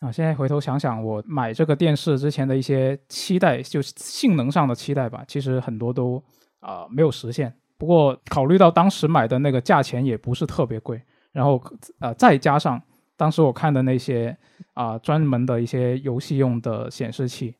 [0.00, 6.22] 啊，现在回头想想，我买这个电视之前的一些期待，就是性能上的期待吧，其实很多都
[6.60, 7.54] 啊、没有实现。
[7.76, 11.62] 不过考虑到当时买的那个价钱也不是特别贵，然后
[11.98, 12.80] 呃再加上
[13.18, 14.34] 当时我看的那些
[14.72, 17.54] 啊、专门的一些游戏用的显示器，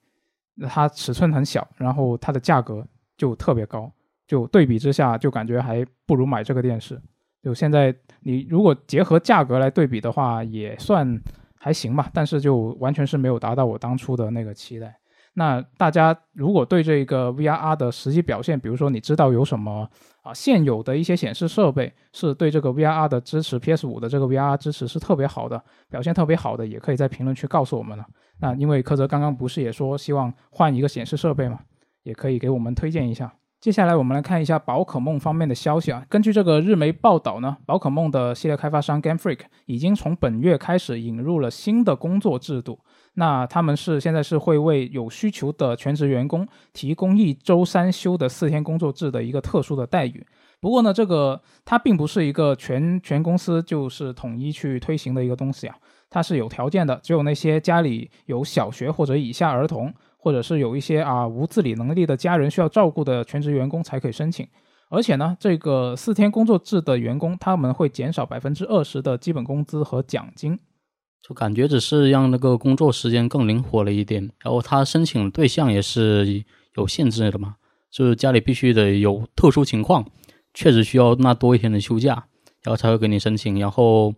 [0.69, 3.93] 它尺寸很小，然后它的价格就特别高，
[4.29, 7.01] 就对比之下就感觉还不如买这个电视。
[7.43, 11.21] 就现在你如果结合价格来对比的话，也算
[11.59, 14.95] 还行吧，但是就完全是没有达到我当初的那个期待。
[15.35, 19.88] 那大家如果对这个 VRR 的实际表现，比如说你知道有什么
[20.23, 28.05] 啊现有的一些显示设备是对这个 VRR 的支持，PS 五的这个 VRR 支持是特别好的，表现特别好的，也可以在评论区告诉我们了。
[28.41, 31.61] 那因为柯泽刚刚不是也说希望换一个显示设备嘛，
[32.03, 33.33] 也可以给我们推荐一下。
[33.61, 36.07] 接下来我们来看一下宝可梦方面的消息啊。
[36.09, 42.79] 根据这个日媒报道呢，宝可梦的系列开发商 Game Freak 已经从本月开始引入了新的工作制度。
[43.14, 50.25] 那他们是现在是会为有需求的全职员工提供一周三休的四天工作制的一个特殊的待遇。
[50.61, 55.75] 不过呢，这个它并不是一个全全公司就是统一去推行的一个东西啊，
[56.09, 64.47] 它是有条件的，只有那些家里有小学或者以下儿童，或者是有一些啊无自理能力的家人需要照顾的全职员工才可以申请。
[64.91, 70.59] 而且呢，这个四天工作制的员工，他们会减少百分之二十的基本工资和奖金。
[71.21, 77.57] 就感觉只是让那个工作时间更灵活了一点，然后他申请对象也是有限制的嘛，
[77.91, 80.07] 就是家里必须得有特殊情况，
[80.55, 82.15] 确实需要那多一天的休假，
[82.63, 84.15] 然后才会给你申请，然后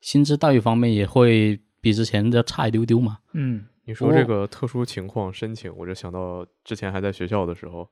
[0.00, 3.18] 薪资待遇方面也会比之前的差一丢丢嘛。
[3.34, 7.84] 嗯你说这个特殊情况申请，我就想到之前还在学校的时候，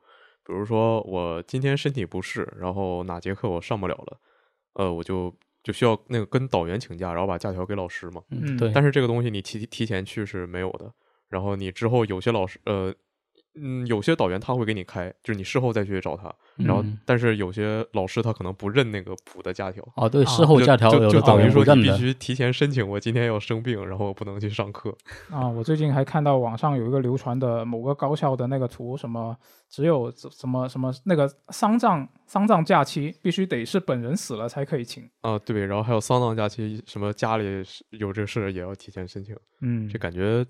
[0.44, 4.20] 比如说我今天身体不适，然后哪节课我上不了了，
[4.74, 8.22] 呃，我就就需要那个跟导员请假，然后把假条给老师嘛。
[8.30, 10.92] 嗯对，但是这个东西你提提前去是没有的，
[11.28, 12.94] 然后你之后有些老师呃
[13.54, 16.32] 嗯，有些导员他会给你开，就是你事后再去找他。
[16.56, 24.94] 然后嗯，但是有些老师他可能不认那个补的假条，哦，对，啊事后假条有就等于说认的，你必须提前申请，我今天要生病，然后我不能去上课。
[25.30, 29.36] 啊，我最近还看到网上有一个流传的某个高校的那个图，什么
[29.68, 35.08] 只有什么什么那个丧葬丧葬假期必须得是本人死了才可以请。
[35.22, 37.44] 啊，对，然后还有丧葬假期，什么家里
[37.90, 40.44] 有这事也要提前申请，嗯，这感觉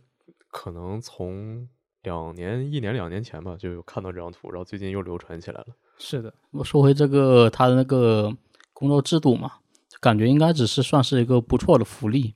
[0.51, 1.67] 可能从
[2.03, 5.67] 两年、一年、两年前吧，就有看到这张图，然后最近又流传起来了。
[5.99, 8.33] 是的，我说回这个他的那个
[8.73, 9.53] 工作制度嘛，
[10.01, 12.35] 感觉应该只是算是一个不错的福利。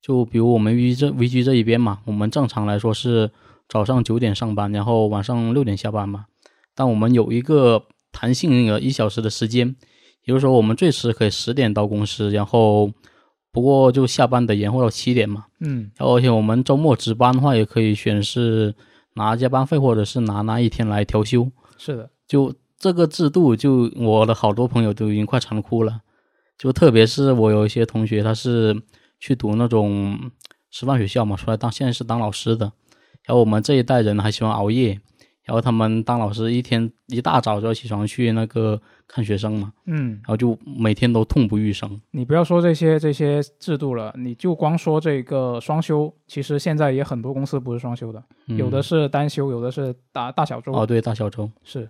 [0.00, 3.30] 就比如我们 VG 这 VG 这一边嘛，我们正常来说是
[3.68, 6.26] 早上九点上班，然后晚上六点下班嘛。
[6.74, 9.74] 但我们有一个弹性那个一小时的时间，
[10.24, 12.92] 也就是说我们最迟可以十点到公司，然后
[13.50, 15.46] 不过就下班得延后到七点嘛。
[15.60, 18.74] 嗯然后而且我们周末值班的话，也可以选是
[19.18, 21.50] 拿加班费或者是拿那一天来调休。
[21.76, 26.00] 是的，就这个制度，就我的好多朋友都已经快馋哭了。
[26.56, 28.80] 就特别是我有一些同学，他是
[29.20, 30.30] 去读那种
[30.70, 32.72] 师范学校嘛，出来当现在是当老师的。
[33.26, 34.98] 然后我们这一代人还喜欢熬夜，
[35.44, 42.00] 然后他们当老师一天一大早就要起床去那个看学生嘛，嗯然，后就每天都痛不欲生。
[42.10, 50.72] 你不要说这些这些制度了，你就光说这个双休，其实现在也很多公司不是双休的，有的嗯是单休，有的是大大小周。
[50.74, 51.88] 哦，对，大小周，是，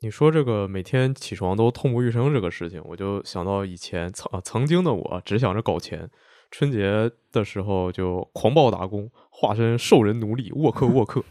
[0.00, 6.08] 你说这个每天起床都痛不欲生这个事情，我就想到以前曾啊曾经的我只想着搞钱，
[6.52, 11.22] 春节的时候就狂暴打工，化身兽人奴隶，沃克沃克。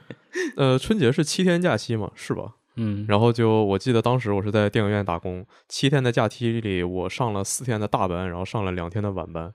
[0.56, 2.56] 呃，春节是七天假期嘛，是吧？
[2.76, 9.52] 嗯，然后就我记得当时我是在电影院打工，七天的假期里我上了四天的大班，然后上了两天的晚班。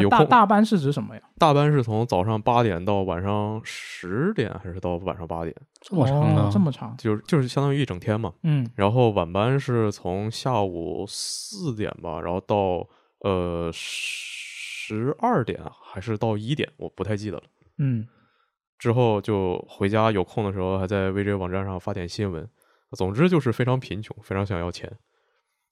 [0.00, 1.20] 有大空大班是指什么呀？
[1.36, 5.54] 大班是从早上八点到晚上十点，还是到晚上八点？
[5.82, 6.44] 这么长呢？
[6.44, 6.96] 哦，这么长。
[6.96, 8.32] 就是就是相当于一整天嘛。
[8.42, 12.88] 嗯然后晚班是从下午四点吧，然后到
[13.20, 17.42] 呃十二点还是到一点，我不太记得了。
[17.76, 18.08] 嗯，
[18.78, 22.48] 之后就回家有空的时候，还在 VJ 网站上发点新闻。
[22.92, 24.90] 总之就是非常贫穷，非常想要钱。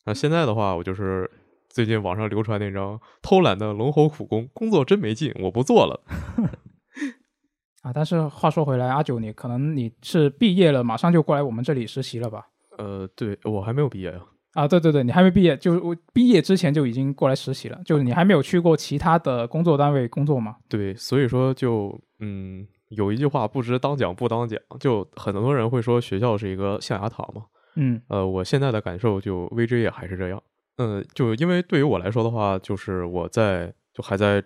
[0.06, 1.30] 那现在的话，我就是
[1.68, 6.00] 最近网上流传那张偷懒的龙猴苦工，工作真没劲，我不做了。
[7.83, 12.48] 啊，但是话说回来，阿九，你可能你是毕业了，马上就过来我们这里实习了吧？
[12.76, 14.20] 呃，对我还没有毕业呀、
[14.52, 20.56] 啊，对对对，你还没毕业，就是我毕业之前就已经过来实习了，就是你还没有去过其他的工作单位工作嘛？
[20.68, 27.46] 对，所以说就嗯，有一句话不知当讲不当讲，就很多人会说学校是一个象牙塔嘛。
[27.76, 30.42] 嗯呃，我现在的感受就 VJ 也还是这样。
[30.76, 34.42] 嗯，就因为对于我来说的话，就是我在就还在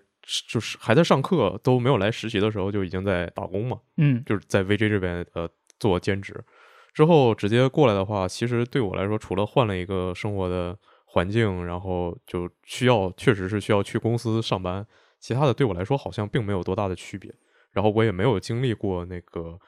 [0.48, 6.44] 就是还在上课都没有来实习的时候，就已经在打工嘛，嗯就是在 VJ 这边呃做兼职。
[6.92, 10.76] 之后直接过来的话，其实对我来说，除了换了一个生活的
[11.06, 14.86] 环境，然后就需要确实是需要去公司上班，
[15.18, 17.34] 其他的对我来说好像并没有多大的区别。
[17.74, 19.58] 然后我也没有经历过那个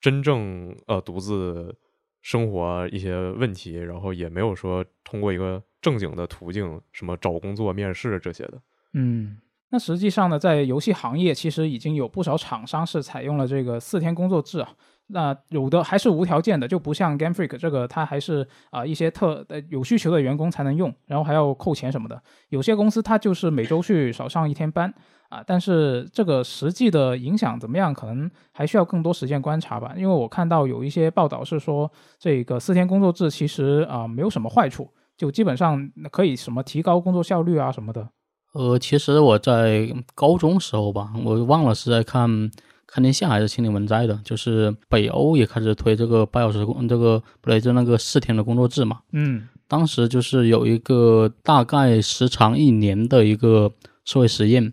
[0.00, 1.74] 真正呃独自
[2.22, 8.62] 生活一些问题，然后也没有说通过一个正经的途径，什么找工作、面试这些的。
[8.92, 9.38] 嗯。
[9.70, 14.74] 那实际上呢，在游戏行业，其实已经有不少厂商是采用了这个四天工作制啊。
[15.08, 22.22] 那有的还是无条件的，就不像 Game Freak 这个，它还是啊、一些特呃有需求的员工才能用，然后还要扣钱什么的。
[22.48, 24.90] 有些公司它就是每周去少上一天班
[25.28, 29.92] 啊，但是这个实际的影响怎么样，可能还需要更多时间观察吧。
[29.96, 38.08] 因为我看到有一些报道是说，这个四天工作制其实啊、没有什么坏处，就基本上可以什么提高工作效率啊什么的。
[38.54, 42.50] 呃，其实我在高中时候吧，我忘了是在看
[42.86, 49.00] 看天下还是青年文摘的，就是北欧也开始推这个八小时工，这个不对，就那个四天的工作制嘛。
[49.12, 53.70] 嗯当时就是有一个大概时长一年的一个
[54.06, 54.72] 社会实验，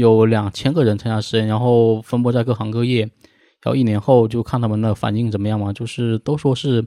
[0.00, 3.02] 有两千个人参加实验，然后分布在各行各业，
[3.62, 6.84] 然后一年后就看他们的反应怎么样嘛，就是都说是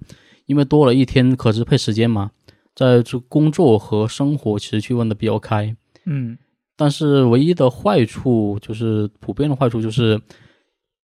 [0.48, 2.32] 因为多了一天可支配时间嘛，
[2.76, 5.76] 在这工作和生活其实区分的比较开。
[6.06, 6.38] 嗯
[6.76, 10.20] 但是唯一的坏处就是普遍的坏处就是，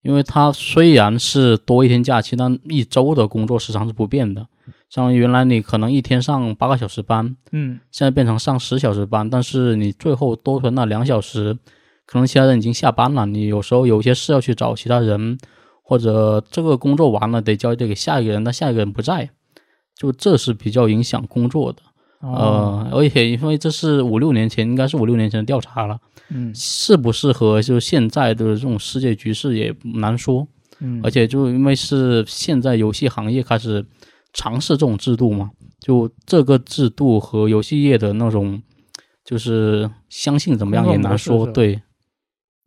[0.03, 4.47] 因为它虽然是多一天假期，但一周的工作时长是不变的。
[4.89, 11.57] 像原来你可能一天上八个小时班，嗯现在变成上十小时班，但是你最后多出来那两小时，
[12.05, 15.37] 可能其他人已经下班了，你有时候有些事要去找其他人，
[15.81, 19.29] 或者这个工作完了得交接给下一个人，但下一个人不在，
[19.95, 21.79] 就这是比较影响工作的。
[22.21, 25.99] 哦呃，而且因为这是五六年前，应该是五六年前的调查了，
[26.29, 30.47] 嗯适不适合就是现在的这种世界局势也难说。
[30.79, 33.85] 嗯，而且就因为是现在游戏行业开始
[34.33, 38.61] 尝试这种制度嘛，就这个制度和游戏业的那种
[39.23, 41.45] 就是相信怎么样也难说。
[41.47, 41.79] 对，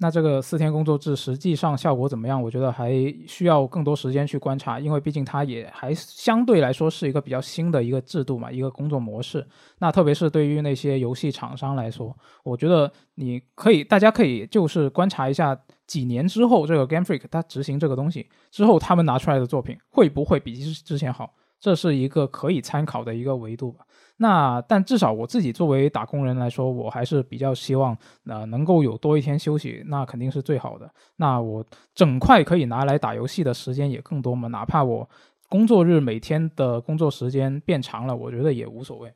[0.01, 2.41] 那这个四天工作制实际上效果怎么样？
[2.41, 2.93] 我觉得还
[3.27, 9.45] 需要更多时间去观察，因为毕竟它也还相对来说是一个比较新的一个制度嘛，一个工作模式。
[9.81, 21.35] 那特别是对于那些游戏厂商来说，我觉得你可以，大家可以就是观察一下几年之后，这个 Game Freak 它执行这个东西之后，他们拿出来的作品会不会比之之前好？
[21.61, 23.85] 这是一个可以参考的一个维度吧。
[24.19, 27.97] 那但至少我自己作为打工人来说，我还是比较希望
[28.27, 30.91] 呃能够有多一天休息，那肯定是最好的。
[31.17, 31.65] 那我
[31.95, 35.09] 整块可以拿来打游戏的时间也更多嘛，哪怕我
[35.49, 39.13] 工作日每天的工作时间变长了，我觉得也无所谓。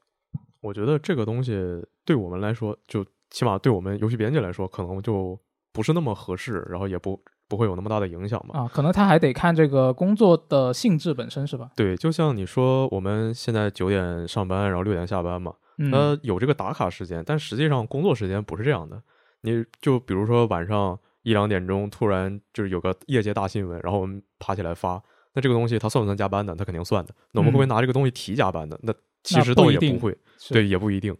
[0.60, 5.38] 我觉得这个东西对我们来说，就起码对我们游戏编辑来说，可能就
[5.72, 8.60] 不是那么合适，然后也不不会有那么大的影响吧。
[8.60, 11.70] 啊，可能他还得看这个工作的性质本身是吧？
[11.76, 19.02] 对，就像你说，我们现在九点上班，然后六点下班嘛，嗯，它有这个打卡时间，但实际上工作时间不是这样的。
[19.42, 25.02] 你就比如说晚上一两点钟，突然就是有个业界大新闻，然后我们爬起来发，
[25.34, 26.54] 那这个东西它算不算加班呢？
[26.56, 27.14] 它肯定算的。
[27.32, 28.78] 那我们会不会拿这个东西提加班的？
[28.82, 30.16] 那其实倒也不会，
[30.50, 31.16] 对，也不一定。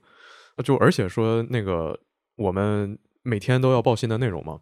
[0.65, 1.99] 就而且说那个
[2.37, 4.59] 我们每天都要报新的内容嘛，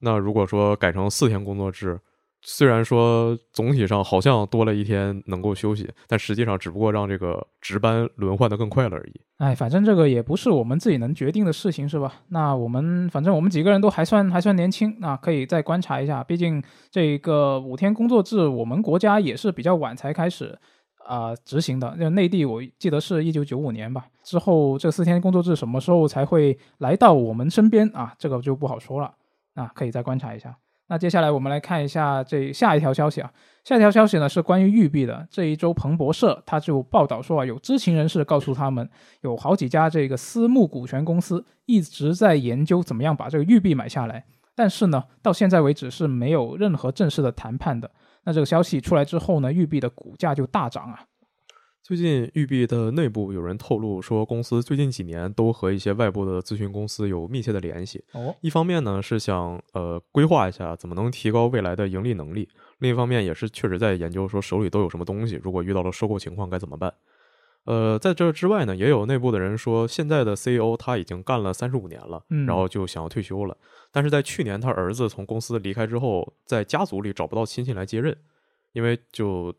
[0.00, 1.98] 那如果说改成四天工作制，
[2.46, 9.20] 虽然说总体上好像多了一天能够休息，但实际上只不过让这个值班轮换的更快了而已。
[9.38, 12.12] 哎，反正这个也不是我们自己能决定的事情，是吧？
[12.28, 16.22] 那我们反正我们几个人都还算还算年轻，那可以再观察一下。
[16.22, 20.58] 毕竟这个五天工作制，我们国家也是比较晚才开始
[21.06, 21.94] 啊、执行的。
[21.98, 28.14] 那内地我记得是一九九五年吧，之后这四天工作制什么时候才会来到我们身边啊？
[28.18, 29.14] 这个就不好说了。
[29.54, 30.56] 啊可以再观察一下。
[30.86, 33.32] 那接下来我们来看一下这下一条消息啊，
[33.64, 35.26] 下一条消息呢是关于育碧的。
[35.30, 38.86] 这一周，彭博社他就报道说啊，有知情人士告诉他们，
[39.22, 47.90] 有好几家这个私募股权公司一直在研究怎么样把这个育碧买下来，但是呢，到现在为止是没有任何正式的谈判的。
[48.24, 51.06] 那这个消息出来之后呢，育碧的股价就大涨啊。
[51.84, 58.02] 最近育碧的内部有人透露说，公司最近几年都和一些外部的咨询公司有密切的联系。
[58.12, 66.90] 哦，一方面呢是想呃规划一下怎么能提高未来的盈利能力，另一方面也是确实在研究说手里都有什么东西，如果遇到了收购情况该怎么办。
[67.64, 73.54] 呃，在这之外呢，也有内部的人说，现在的 CEO 他已经干了三十五年了，嗯然后就想要退休了。
[73.92, 78.16] 但是在去年他儿子从公司离开之后，在家族里找不到亲戚来接任，
[78.72, 79.54] 因为就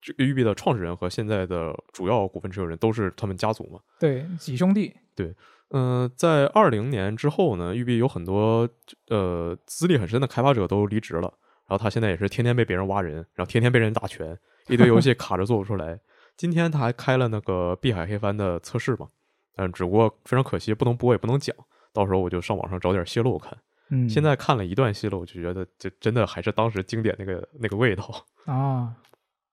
[0.00, 3.80] 这个育碧的创始人和现在的主要股份持有人都是他们家族嘛。
[3.98, 5.34] 对，几兄弟，对
[5.70, 8.68] 嗯、在二零年之后呢，育碧有很多
[9.08, 11.32] 呃资历很深的开发者都离职了，
[11.66, 14.38] 然后他现在也是天天被别人挖人，然后天天被人打拳，
[14.68, 16.00] 一堆游戏卡着做不出来。
[16.36, 19.08] 今天他还开了那个《碧海黑帆》的测试嘛，
[19.56, 21.54] 嗯，只不过非常可惜不能播也不能讲，
[21.92, 23.58] 到时候我就上网上找点泄露看。
[23.90, 28.08] 嗯，现在看了一段泄露，我就觉得这真的还是当时经典那个那个味道。
[28.46, 28.94] 啊，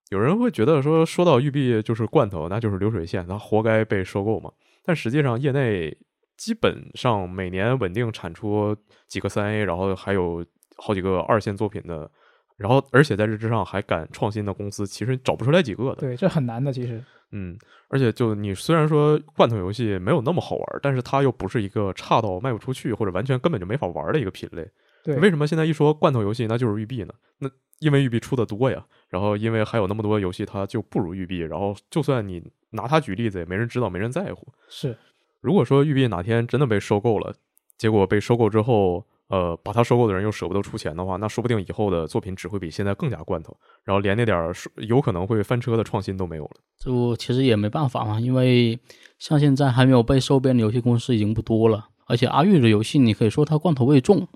[0.10, 4.52] 有人会觉得说，说到育碧就是罐头，那就是流水线，它活该被收购嘛。
[4.84, 5.98] 但实际上，业内
[6.38, 8.76] 基本上每年稳定产出
[9.08, 10.46] 几个三 A，然后还有
[10.78, 12.10] 好几个二线作品的，
[12.56, 15.96] 然后而且在这之上还敢创新的公司，其实找不出来几个的。
[15.96, 17.04] 对，这很难的，其实。
[17.32, 17.58] 嗯，
[17.90, 24.70] 而且就你虽然说罐头游戏没有那么好玩，但是它又不是一个差到卖不出去或者完全根本就没法玩的一个品类。
[25.06, 27.14] 对，为什么现在一说罐头游戏，那就是育碧呢？
[27.38, 27.50] 那
[27.80, 32.42] 因为育碧出的多呀，然后因为还有那么多游戏它就不如育碧，然后就算你
[32.72, 34.48] 拿它举例子，也没人知道，没人在乎。
[34.68, 34.98] 是，
[35.42, 37.36] 如果说育碧哪天真的被收购了，
[37.78, 46.52] 结果被收购之后，呃，把它收购的人又舍不得出钱的话，那说不定以后的作品只会比现在更加罐头，然后连那点儿说有可能会翻车的创新都没有了。
[46.80, 48.80] 就其实也没办法嘛，因为
[49.20, 54.28] 像现在还没有被收编的游戏公司已经不多了，而且阿玉的游戏你可以说它罐头味重，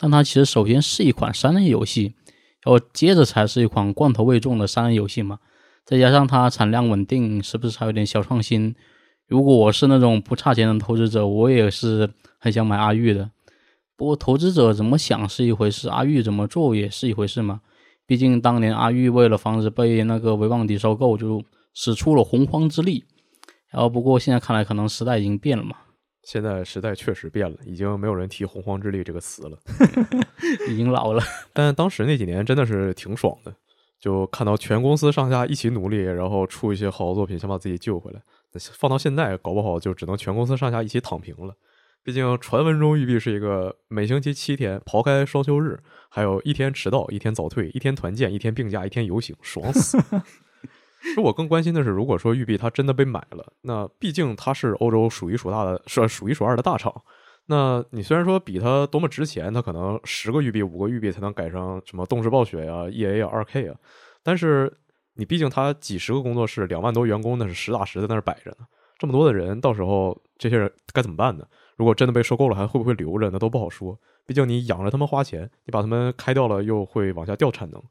[0.00, 2.14] 但它其实首先是一款三 A 游戏，
[2.62, 5.38] 然后接着才是一款罐头味重的三 A 游戏嘛，
[5.84, 8.74] 再加上它产量稳定，是不是还有点小创新？
[9.28, 13.30] 如果我是那种不差钱的投资者，我也是很想买阿玉的。
[13.94, 17.60] 不过投资者怎么想是一回事，阿玉怎么做也是一回事嘛。
[18.06, 21.44] 毕竟当年阿玉为了防止被那个维旺迪收购，就
[21.74, 23.04] 使出了洪荒之力。
[23.70, 25.76] 然后不过现在看来，可能时代已经变了嘛，
[26.22, 29.58] 现在时代确实变了，已经没有人提“洪荒之力”这个词了。
[30.68, 31.22] 已经老了。
[31.52, 33.54] 但当时那几年真的是挺爽的，
[33.98, 38.20] 就看到全公司上下一起努力，然后出一些好作品，想把自己救回来。
[38.52, 41.54] 那放到现在，搞不好就只能全公司上下一起躺平了。
[42.02, 49.98] 毕竟传闻中玉碧是一个每星期七天，刨开双休日，还有一天迟到、一天早退、一天团建、一天病假、一天游行，爽死。
[51.00, 56.94] 实我更关心的是，如果说育碧它真的被买了，那毕竟它是欧洲数一数大的、是数一数二的大厂。
[57.46, 63.76] 那你虽然说比它多么值钱，它可能十个育碧、五个育碧才能改成什么动视暴雪呀、EA 啊、二 K 啊，
[64.22, 64.72] 但是
[65.14, 68.66] 你毕竟它几十个工作室、两万多员工，那是实打实在那儿摆着呢。
[68.98, 71.44] 这么多的人，到时候这些人该怎么办呢？
[71.76, 73.30] 如果真的被收购了，还会不会留着？
[73.30, 73.98] 那都不好说。
[74.26, 77.82] 毕竟你养着他们花钱，你把他们开掉了，又会往下掉产能。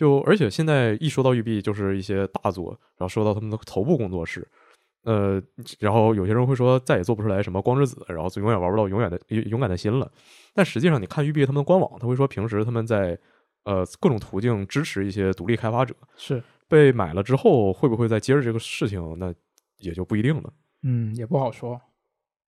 [0.00, 4.48] 就而且现在一说到育碧，就是一些大作，然后说到他们的头部工作室，
[5.02, 5.38] 呃，
[5.78, 10.10] 然后有些人会说再也做不出来什么光之子，然后就永远玩不到永远的勇敢的心了。
[10.54, 13.18] 但实际上，你看育碧他们的官网，他会说平时他们在
[13.64, 15.94] 呃各种途径支持一些独立开发者。
[16.16, 19.18] 是被买了之后，会不会再接着这个事情？
[19.18, 19.34] 那
[19.80, 20.50] 也就不一定了。
[20.82, 21.78] 嗯，也不好说。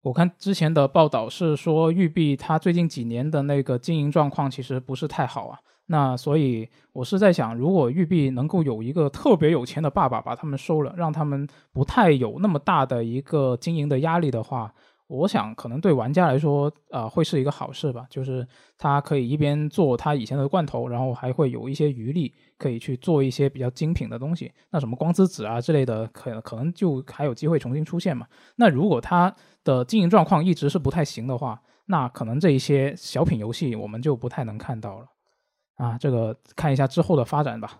[0.02, 5.58] 我看之前的报道是说，育碧它最近几年的那个经营状况其实不是太好啊。
[5.92, 14.72] 那所以，我是在想，如果育碧能够有一个特别有钱的爸爸把他们收了，让他们不太有那么大的一个经营的压力的话。
[15.08, 18.06] 我想可能对玩家来说，呃，会是一个好事吧。
[18.08, 18.46] 就是
[18.78, 24.52] 他可以一边做他以前的罐头，然后还会有一些余力可以去做一些比较精品的东西。
[24.70, 28.24] 那什么光之子啊之类的，可可能就还有机会重新出现嘛。
[28.54, 29.34] 那如果他
[29.64, 35.06] 的经营状况一直是不太行的话，那可能这一些小品游戏我们就不太能看到了。
[35.80, 37.78] 啊，这个看一下之后的发展吧。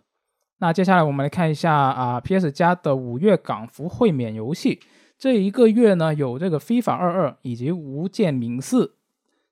[0.59, 4.81] 那接下来我们来看一下啊，PS 加的五月港服会免游戏。
[5.19, 8.87] 这一个月呢，有这个《FIFA 二二》以及《无间冥四》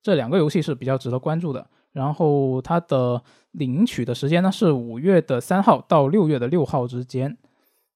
[0.03, 1.67] 这两个游戏是比较值得关注的。
[1.93, 3.23] 然后它的
[3.53, 7.37] 领取的时间呢是五月的三号到六月的六号之间。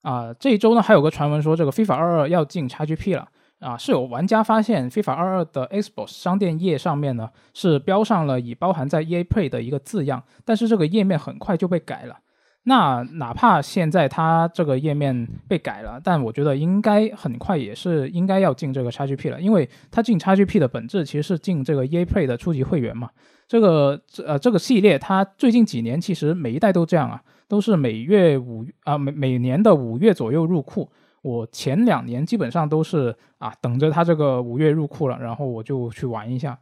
[0.03, 3.28] 啊，这一周呢还有个传闻说这个《FIFA 二二》要进 XGP 了。
[3.62, 12.18] 啊，是有玩家发现《FIFA 二二》的 Xbox 商店页上面呢是标上了已包含在 EA Play 的一个字样，但是这个页面很快就被改了。
[12.64, 23.10] 那哪怕现在它这个页面被改了，但我觉得应该很快也是应该要进这个 XGP 了，因为它进 XGP 的本质其实是进这个 EA Play 的初级会员嘛。
[23.48, 30.90] 这个呃这个系列它最近几年其实每一代都这样啊，都是每月五啊每每年的五月左右入库。
[31.22, 36.58] 我前两年基本上都是啊等着它这个五月入库了，然后我就去玩一下，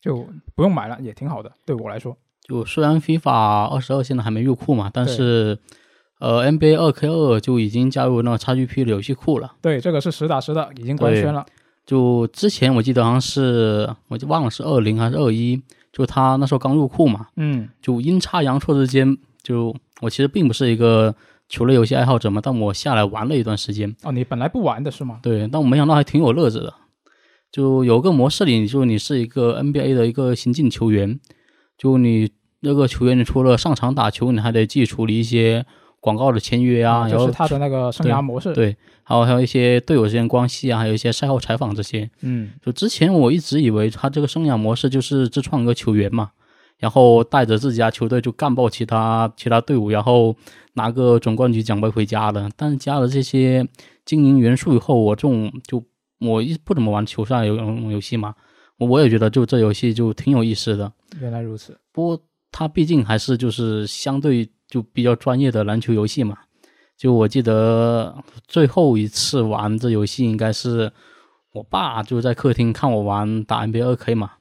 [0.00, 2.16] 就不用买了，也挺好的，对我来说。
[2.42, 5.58] 就虽然 FIFA 二十二现在还没入库嘛，但是，
[6.18, 9.52] 呃，NBA 二 K 二就已经加入那个 XGP 的游戏库了。
[9.60, 11.44] 对，这个是实打实的，已经官宣了。
[11.86, 15.62] 就之前我记得好像是，我就忘了是二零还是二一，
[15.92, 17.26] 就他那时候刚入库嘛。
[17.36, 17.68] 嗯。
[17.80, 21.14] 就阴差阳错之间，就我其实并不是一个
[21.50, 23.94] 球类游戏爱好者嘛，但我下来玩了一段时间。
[24.02, 25.20] 哦，你本来不玩的是吗？
[25.22, 26.72] 对，但我没想到还挺有乐子的。
[27.52, 31.20] 就有个模式里，就你是一个 NBA 的一个新进球员，
[31.76, 32.30] 就你。
[32.62, 35.64] 那个球员，你除了上场打球，你还得自己处理一些
[35.98, 38.52] 广告的签约啊，就是他的那个生涯模式。
[38.52, 42.10] 对，还有还有一些队友之间关系啊，还有一些赛后采访这些。
[42.20, 46.32] 嗯，就之前我一直以为他这个生涯模式就是自创一个球员嘛，
[46.80, 50.34] 然后带着自己家球队就干爆其他其他队伍，然后
[50.72, 52.50] 拿个总冠军奖杯回家的。
[52.56, 53.64] 但是加了这些
[54.04, 55.80] 经营元素以后，我这种就
[56.18, 57.54] 我一不怎么玩球赛游
[57.90, 58.34] 游戏嘛，
[58.78, 60.92] 我也觉得就这游戏就挺有意思的。
[61.20, 62.20] 原来如此，不过。
[62.52, 66.36] 它毕竟还是就是相对就比较专业的篮球游戏嘛，
[66.96, 68.12] 就我记得
[68.48, 70.90] 最后一次玩这游戏应该是
[71.52, 74.32] 我爸就在客厅看我玩打 NBA 二 K 嘛，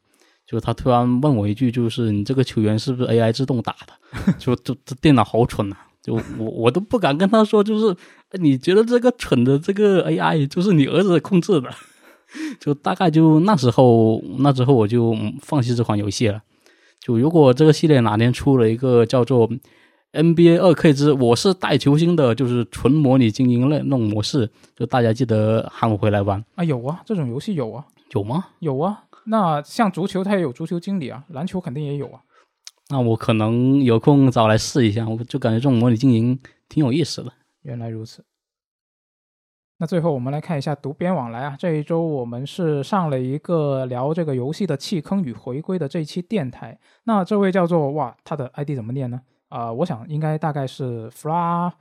[0.49, 4.33] 就他突然问我一句，就是你这个球员是不是 AI 自动打的？
[4.39, 5.77] 就就这电脑好蠢呐！
[6.01, 7.95] 就我我都不敢跟他说，就是
[8.39, 11.69] 你觉得这个蠢的这个 AI 就是你儿子控制的，
[12.59, 16.41] 就大概就那时候那之后我就放弃这款游戏了。
[16.99, 19.47] 就如果这个系列哪天出了一个叫做
[20.13, 26.63] NBA 二 K 之我是带球星的，就是纯模拟经营类那种模式，就大家记得喊我回来玩啊！
[26.63, 28.47] 有啊，这种游戏有啊，有吗？
[28.59, 29.03] 有啊。
[29.25, 32.21] 那像足球，它也有足球经理啊，篮球肯定也有啊。
[32.89, 37.31] 那我可能有空找来试一下，我就感觉这种模拟经营挺有意思的。
[37.61, 38.25] 原来如此。
[39.77, 46.77] 那最后我们来看一下读编往来啊，这一周我们是上了一个聊这个游戏的弃坑与回归的这一期电台。
[47.03, 49.21] 那这位叫做哇，他的 ID 怎么念呢？
[49.47, 51.71] 啊，我想应该大概是 fla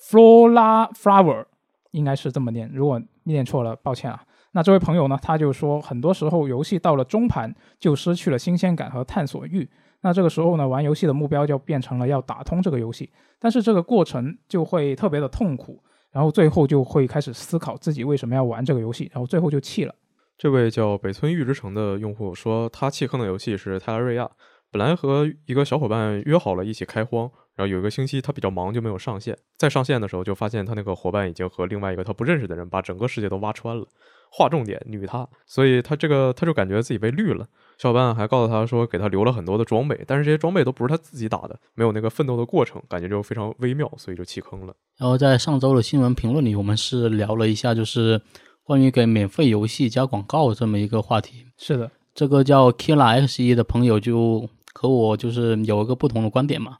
[0.00, 1.44] flora flower，
[1.90, 2.70] 应该是这么念。
[2.72, 4.24] 如果念错了，抱歉啊。
[4.56, 9.68] 那这位朋友呢，他就说，很多时候游戏到了中盘就失去了新鲜感和探索欲。
[10.00, 15.82] 那这个时候呢，玩游戏的目标就变成了要打通这个游戏，但是这个过程就会特别的痛苦。
[16.10, 19.94] 然后最后就会开始思考自己为什么要玩这个游戏，然后最后就弃了。
[20.38, 24.26] 这位叫北村玉之城的用户说，他弃坑的游戏是泰拉瑞亚，
[24.72, 33.84] 本来和一个小伙伴约好了一起开荒，然后有一个星期他比较忙就没有上线，在上线的时候就发现他那个伙伴已经和另外一个他不认识的人把整个世界都挖穿了。
[34.28, 37.46] 划重点，女他，所以他这个他就感觉自己被绿了。
[37.78, 44.74] 小伙伴还告诉他说，给他留了很多的装备，但是这些装备都不是他自己打的，没有那个奋斗的过程，感觉就非常微妙，所以就弃坑了。
[44.98, 48.20] 然后在上周的新闻评论里，我们是聊了一下，就是
[48.64, 51.46] 关于给免费游戏加广告这么一个话题。
[51.56, 56.76] 是的，这个叫 Killa X 一的朋友就和我就是有一个不同的观点嘛。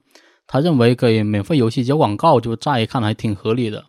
[0.47, 3.87] 他认为给免费游戏加广告，就乍一看还挺合理的。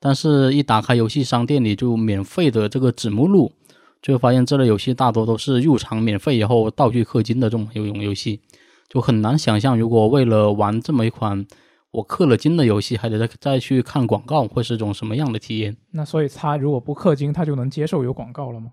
[0.00, 3.52] 但是，一打开游戏商店里就免费的这个子目录，
[4.00, 8.40] 就会发现这类游戏大多都是入场免费以后道具氪金的这种游泳游戏，
[8.88, 11.44] 就很难想象如果为了玩这么一款
[11.90, 15.76] 我氪了金的游戏，还得再再去看广告，会是一种什么样的体验？
[15.90, 18.70] 那所以他如果不氪金，他就能接受有广告了吗？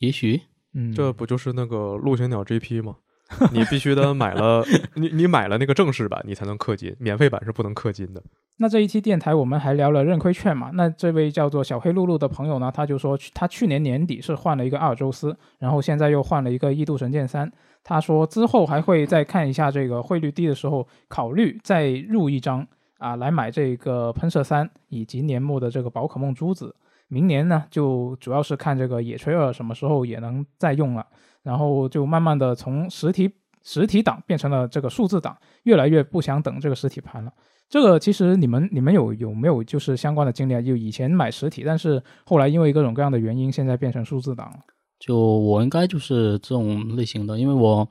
[0.00, 0.42] 也许，
[0.74, 2.96] 嗯，这不就是那个陆行鸟 GP 吗？
[3.52, 4.64] 你必须得买了，
[4.94, 8.22] 你你买了那个正式版，你才能氪金，免费版是不能氪金的。
[8.56, 10.70] 那这一期电台我们还聊了认亏券嘛？
[10.74, 17.50] 那这位叫做小黑露露的朋友呢，他就说他去年年底是换了一个阿尔宙斯，然后现在又换了一个异度神剑三。
[17.84, 22.66] 他说之后还会再看一下这个汇率低的时候，考虑再入一张
[22.98, 26.74] 啊，来买这个喷射三以及年末的这个宝可梦珠子。
[27.06, 31.06] 明年呢，就主要是看这个野炊二什么时候也能再用了。
[31.48, 33.30] 然后就慢慢的从实体
[33.62, 37.32] 实体档变成了这个数字档，越来越不想等这个实体盘了。
[37.70, 40.60] 这个其实你们你们有有没有就是相关的经历啊？
[40.60, 44.58] 就以前买实体，但是后来因为各种各样的原因，现在变成数字档了。
[45.00, 47.88] 就我应该就是这种类型的，因为我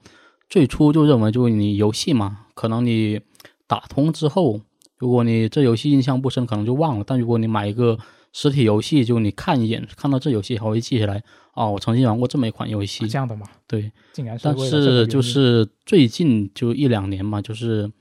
[0.47, 3.19] 最初就认为，就你游戏嘛，可能你
[3.65, 4.59] 打通之后，
[4.99, 7.03] 如果你这游戏印象不深，可能就忘了。
[7.07, 7.97] 但如果你买一个
[8.33, 11.23] 实体游戏，就你看一眼，看到这游戏还会记起来。
[11.53, 13.47] 哦，我曾经玩过这么一款游戏，这样的吗？
[13.67, 14.43] 对，竟然是。
[14.45, 17.91] 但是就是最近就一两年嘛，就是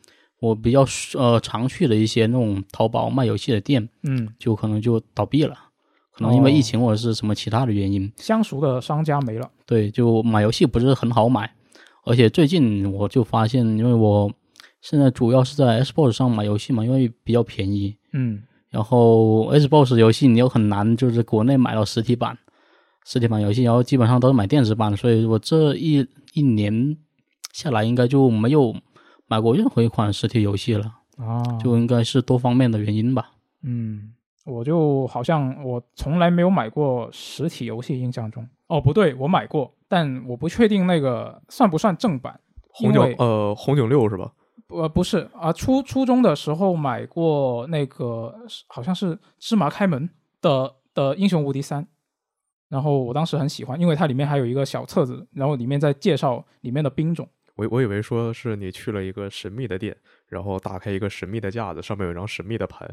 [0.40, 5.56] 我比较呃常去的一些那种淘宝卖游戏的店，嗯，就可能就倒闭了，
[6.12, 9.50] 可能因为疫情或者是什么其他的原因，相熟的商家没了。
[9.64, 11.50] 对，就买游戏不是很好买，
[12.04, 14.30] 而且最近我就发现，因为我
[14.82, 18.42] 现在主要是在 Xbox 上买游戏嘛，因为比较便宜，嗯，
[18.76, 22.36] 然后 Xbox 游戏你又很难就是国内买到实体版。
[23.08, 26.04] 实体版游戏，然后基本上都是买电子版，所以我这一
[26.34, 26.96] 一年
[27.52, 28.74] 下来应该就没有
[29.28, 30.84] 买过任何一款实体游戏了
[31.16, 33.30] 啊，就应该是多方面的原因吧。
[33.62, 34.12] 嗯，
[34.44, 42.40] 我就好像我从来没有买过实体游戏，印象中哦不对，我买过，但我不确定那个算不算正版。
[42.68, 44.32] 红警呃红警六是吧？
[44.68, 48.34] 呃不是啊，初初中的时候买过那个
[48.66, 50.08] 好像是芝麻开门
[50.40, 51.86] 的的英雄无敌三。
[52.68, 57.28] 然后我当时很喜欢，因为它里面还有一个小册子，然后里面在介绍里面的兵种。
[57.54, 59.96] 我我以为说是你去了一个神秘的店，
[60.26, 62.88] 然后打开一个神秘的架子，上面有一张神秘的牌，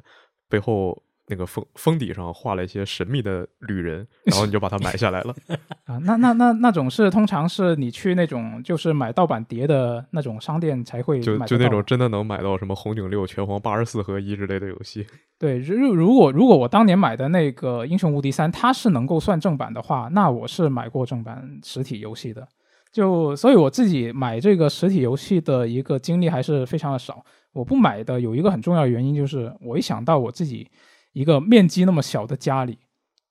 [0.47, 1.03] 背后。
[1.28, 5.34] 那个封封底上画了一些神秘的旅人，然后你就把它买下来了
[5.86, 5.97] 啊？
[5.99, 15.07] 那那那那种是通常是你去那种就是买盗版碟的那种商店才会就就那种真的能买到什么红警六、拳皇八十四合一之类的游戏。
[15.39, 22.45] 对，如如果如果我当年买的那个英雄无敌三，它是能够算正版的话，那我是买过正版实体游戏的。
[22.91, 27.26] 就所以我自己买这个实体游戏的一个经历还是非常的少。
[27.53, 30.69] 我不买的有一个很重要的原因就是，我一想到我自己。
[31.14, 32.78] 一个面积那么小的家里，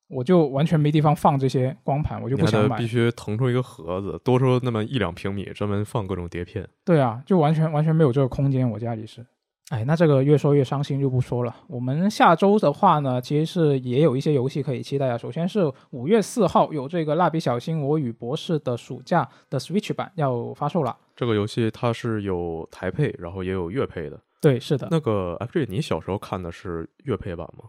[0.09, 2.77] 我就完全没地方放这些光盘，我就不想买。
[2.77, 6.67] 必须腾出一个盒子，多出那么一两平米，专门放各种碟片。
[6.83, 9.25] 对啊，就完全完全没有这个空间，我家里是。
[9.69, 11.55] 哎，那这个越说越伤心，就不说了。
[11.67, 15.17] 我们下周的话呢，其实是也有一些游戏可以期待啊。
[15.17, 20.95] 首先是五月四号有这个《蜡笔小新：我与博士的暑假》的 Switch 版要发售了。
[21.15, 24.19] 这个游戏它是有台配，然后也有粤配的。
[24.43, 24.89] 对，是的。
[24.91, 27.63] 那个 FJ，你小时候看的是粤配版吗？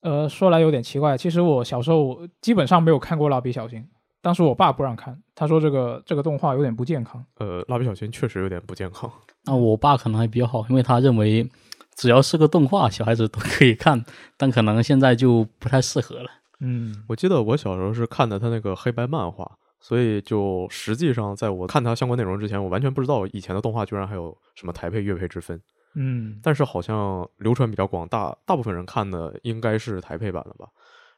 [0.00, 3.86] 呃，说来有点奇怪，其实我小时候基本上没有看过蜡笔小新，
[4.20, 7.24] 当时我爸不让看，他说这个这个动画有点不健康。
[7.36, 9.08] 呃，蜡笔小新确实有点不健康。
[9.44, 11.48] 那我爸可能还比较好，因为他认为
[11.94, 14.04] 只要是个动画，小孩子都可以看，
[14.36, 16.28] 但可能现在就不太适合了。
[16.58, 19.48] 嗯，我记得我小时候是看的他那个黑白漫画，
[19.78, 25.60] 所以就实际上在我看他相关内容之前，我完全不知道以前的动画居然还有什么台配、粤配之分。
[25.96, 30.68] 嗯，但是好像流传比较广大，大部分人看的应该是台配版的吧。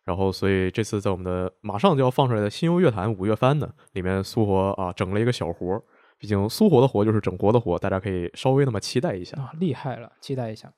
[0.04, 5.78] 然后，所以这次在我们的马上就要放出来的新优乐坛五月番呢，里面苏活啊整了一个小活，
[6.16, 9.36] 毕竟苏活的活就是整活的活，大家可以稍微那么期待一下。
[9.36, 10.72] 啊，厉害了，期待一下。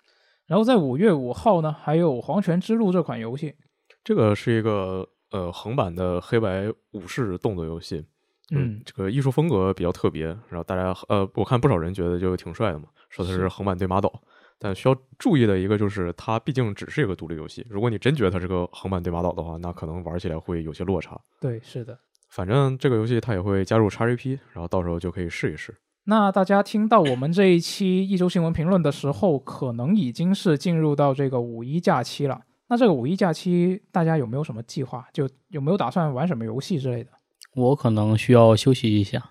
[0.47, 3.55] 然后在五月五号呢，还有《黄泉之路》这款游戏，
[4.03, 8.05] 这个是一个呃横版的黑白武士动作游戏，
[8.51, 14.21] 嗯，这个艺术风格比较特别，然后大家呃，我看不少人觉得就挺帅的嘛，说它是是横版对马岛。
[14.63, 17.67] 但需要注意的一个就是，它毕竟只是一个独立游戏。
[17.71, 21.19] 如果你真觉得它是个横版对马岛的话，那可能玩起来会有些落差。
[21.41, 21.99] 对，是的。
[22.29, 25.75] 反正这个游戏它也会加入 XGP，然后到时候就可以试一试。
[26.05, 32.43] 那大家听到我们这一期一周新闻评论的时候，可能已经是进入到这个五一假期了。
[32.69, 35.07] 那这个五一假期，大家有没有什么计划？
[35.13, 37.11] 就有没有打算玩什么游戏之类的？
[37.55, 39.31] 我可能需要休息一下。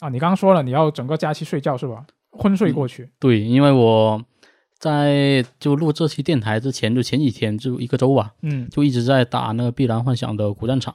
[0.00, 2.06] 啊，你刚刚说了你要整个假期睡觉是吧？
[2.32, 3.10] 昏睡过去。
[3.18, 4.22] 对，因为我
[4.78, 10.94] 在就录这期电台之前，就前几天就一个周吧，嗯，就一直在打那个《碧蓝幻想》的古战场。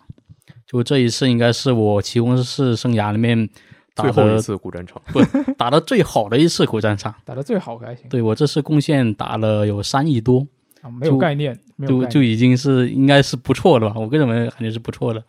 [0.66, 3.48] 就这一次应该是我棋魂士生涯里面
[3.94, 5.22] 打最后一次古战场，不
[5.54, 7.14] 打的最好的一次古战场。
[7.24, 8.10] 打的最好还行。
[8.10, 10.48] 对我这次贡献打了有三亿多，
[10.82, 12.08] 啊，没有就概念，没有就。
[12.08, 15.24] 就已经是应该是不错的吧，我个人感觉是不错的。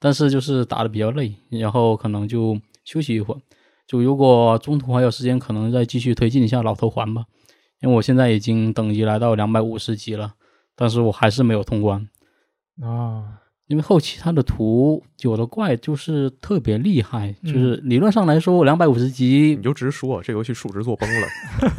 [0.00, 3.40] 但是就是打的比较累，然后可能就休息一会儿。
[3.86, 7.24] 就如果中途还有时间，可能再继续推进一下老头环吧。
[7.82, 10.34] 因为我现在已经等级来到两百五十级了，
[10.76, 12.08] 但是我还是没有通关。
[12.82, 21.26] 啊，因为后期它的图有的怪就是特别厉害，嗯就是理论上来说，两百五十级你就直说，这游戏数值做崩了。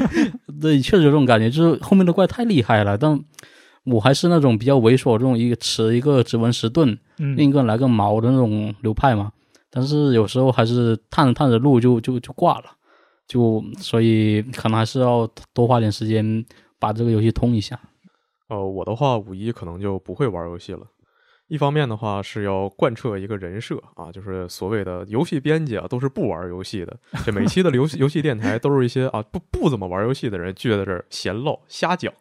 [0.61, 3.19] 对，确实有这种感觉，就是后面的怪太厉害了，但
[3.85, 9.31] 我还是那种比较猥琐，这种一个持一个指纹石盾，另一嗯，个来个矛的那种流派嘛。
[9.69, 12.65] 但是有时候还是探着探着路就就就挂了，
[13.27, 16.45] 就所以可能还是要多花点时间
[16.77, 17.79] 把这个游戏通一下。
[18.49, 20.81] 呃，我的话五一可能就不会玩游戏了。
[21.47, 26.97] 一方面的话是要贯彻一个人设啊，就是所谓的游戏编辑啊，都是不玩游戏的。
[27.25, 32.20] 这每期的游戏游戏电台都是一些啊不不怎么玩游戏的人聚在这儿闲唠瞎讲啊，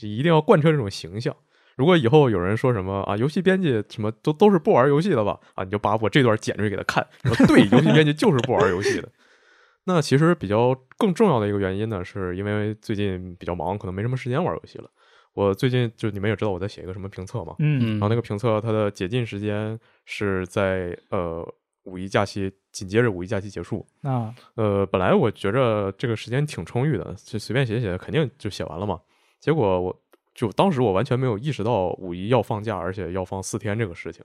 [0.00, 1.34] 就一定要贯彻这种形象。
[1.76, 9.08] 如果以后有人说什么啊，游戏编辑什么都都是不玩游戏的吧，啊，你就把我这段剪出去给他看，说对，游戏编辑就是不玩游戏的。
[9.84, 14.90] 那其实比较更重要的一个原因呢，是因为最近比较忙，可能没什么时间玩游戏了。
[15.32, 21.42] 我最近就你们也知道我在写一个什么评测嘛，嗯嗯然后那个评测它的解禁时间是在呃
[21.84, 23.86] 五一假期紧接着五一假期结束。
[24.02, 29.00] 啊，呃，本来我觉着这个时间挺充裕的，就随便写写肯定就写完了嘛。
[29.40, 30.00] 结果我
[30.34, 34.24] 就当时我完全没有意识到五一要放假，而且要放四天这个事情。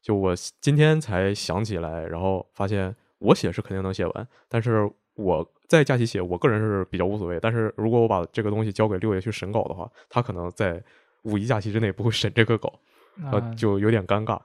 [0.00, 7.38] 就我今天才想起来，然后发现我写是肯定能写完，但是我在假期写，我个人是比较无所谓。
[7.40, 10.82] 但是如果我把这个东西交给六爷去审稿的话，他可能在
[11.22, 12.72] 五一假期之内不会审这个稿，
[13.30, 14.38] 呃，啊就有点尴尬。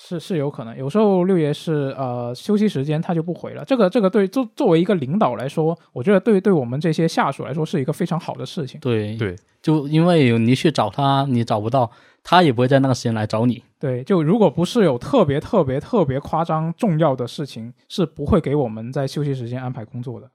[0.00, 8.80] 是是有可能，有时候六爷是呃休息时间他就不回了，这个这个对作作为一个领导来说，我觉得对对我们这些下属来说是一个非常好的事情。
[8.80, 11.90] 对对，就因为你去找他，你找不到，
[12.22, 13.60] 他也不会在那个时间来找你。
[13.80, 20.30] 对，就如果不是有特别特别特别夸张重要的事情，是不会给我们在休息时间安排工作的。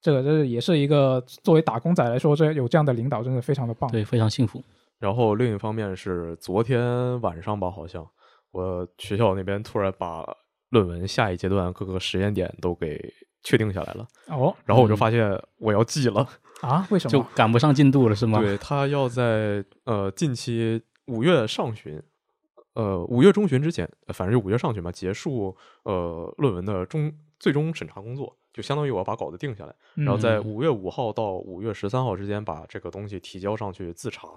[0.00, 3.90] 这个这也是一个作为打工仔来说，这有这样的领导真的非常的棒。
[3.90, 4.62] 对，非常幸福。
[4.98, 8.06] 然后另一方面是昨天晚上吧，好像
[8.54, 10.24] 我学校那边突然把
[10.70, 15.28] 论文下一阶段各个实验点都给确定下来了，哦然后我就发现
[15.58, 16.26] 我要记了，
[16.62, 17.20] 啊，为什么就？
[17.34, 18.40] 赶不上进度了，是吗？
[18.40, 22.00] 对他要在呃近期五月上旬，
[22.74, 34.28] 呃五月中旬之前，呃反正就五月上旬吧，结束呃论文的终最终审查工作，就相当于我要把稿子定下来，然后在嗯五月五号到五月十三号之间把这个东西提交上去自查。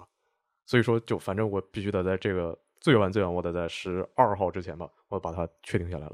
[0.66, 6.12] 所以说，就反正我必须得在这个最晚最晚，我得在十二号之前吧，我把它确定下来了。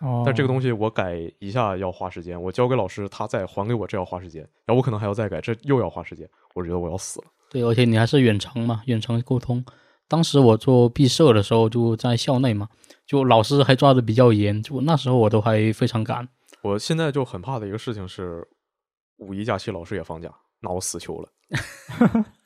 [0.00, 7.26] 哦，但这个东西我改一下要花时间，我交给老师，他再还给我，这要花时间，然后我可能还要再改，这又要花时间，我觉得我要死了。
[7.50, 9.64] 对，而且你还是远程嘛，远程沟通。
[10.06, 12.68] 当时我做毕设的时候就在校内嘛，
[13.06, 16.28] 就老师还抓的比较严，就那时候我都还非常赶。
[16.62, 18.46] 我现在就很怕的一个事情是，
[19.18, 21.28] 五一假期老师也放假，那我死球了。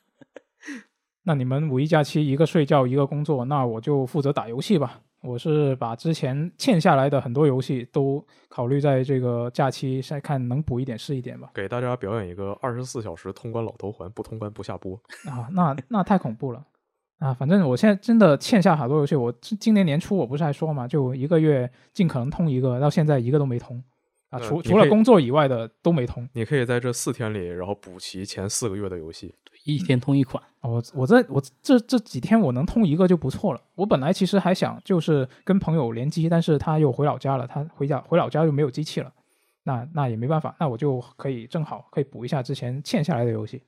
[1.28, 4.98] 那你们五一假期一个睡觉一个工作，那我就负责打游戏吧。
[5.20, 11.50] 我是把之前欠下来的很多游戏都考虑在这个假期再看能补一点是一点吧。
[11.52, 14.94] 给大家表演一个二十四小时通关老头环，不通关不下播。
[15.26, 16.64] 啊，那那太恐怖了
[17.18, 17.34] 啊！
[17.34, 23.76] 反正我现在真的欠下好多游戏，我今今年年初我不是还说嘛，就一个月尽可能通一个，到现在一个都没通
[24.30, 26.26] 啊，呃除除了工作以外的都没通。
[26.32, 29.34] 你可以在这四天里，然后补齐前四个月的游戏。
[29.74, 30.42] 一天通一款。
[30.60, 33.60] 我我在我这这几天我能通一个就不错了。
[33.74, 39.12] 我本来其实还想就是跟朋友联机但是他又回老家了他回家回老家又没有机器了
[39.62, 43.62] 那那也没办法那我就可以正好可以补一下之前欠下来的游戏。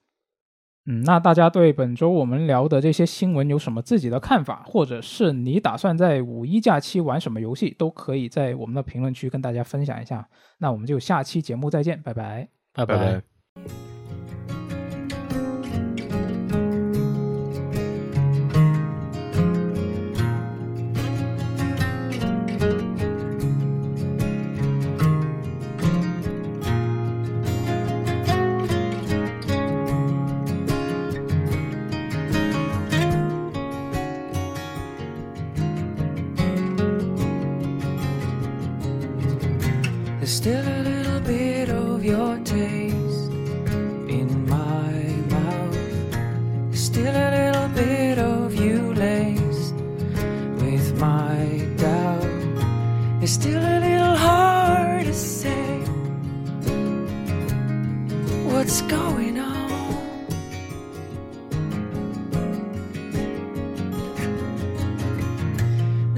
[0.86, 10.26] 嗯那大家对本周我们聊的这些新闻有什么自己的看法或者是你打算在五一假期玩什么游戏都可以在我们的评论区跟大家分享一下。
[10.58, 12.48] 那我们就下期节目再见拜拜。
[12.72, 13.89] 拜拜。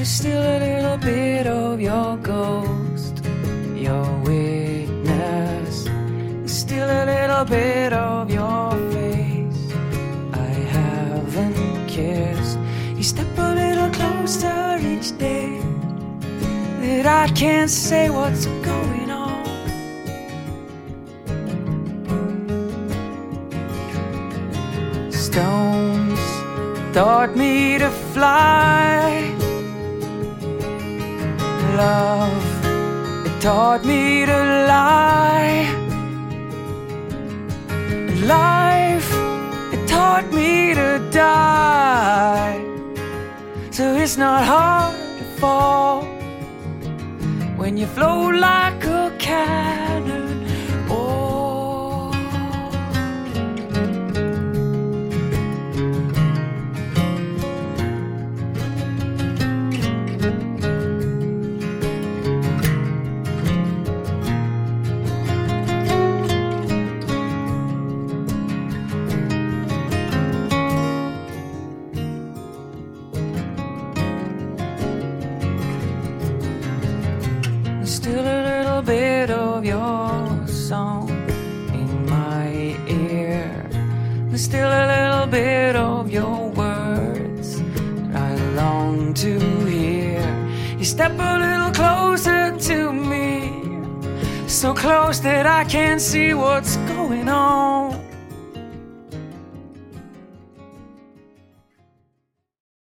[0.02, 3.24] There's still a little bit of your ghost,
[3.76, 5.84] your witness.
[5.84, 9.72] There's still a little bit of your face.
[10.32, 12.58] I haven't kissed.
[12.96, 15.60] You step a little closer each day.
[16.80, 19.46] That I can't say what's going on.
[25.12, 26.24] Stones
[26.92, 29.41] taught me to fly
[31.76, 32.44] love,
[33.26, 35.66] it taught me to lie.
[38.24, 39.10] Life,
[39.72, 42.60] it taught me to die.
[43.70, 46.04] So it's not hard to fall
[47.56, 49.81] when you float like a cat.
[95.72, 96.61] can't see what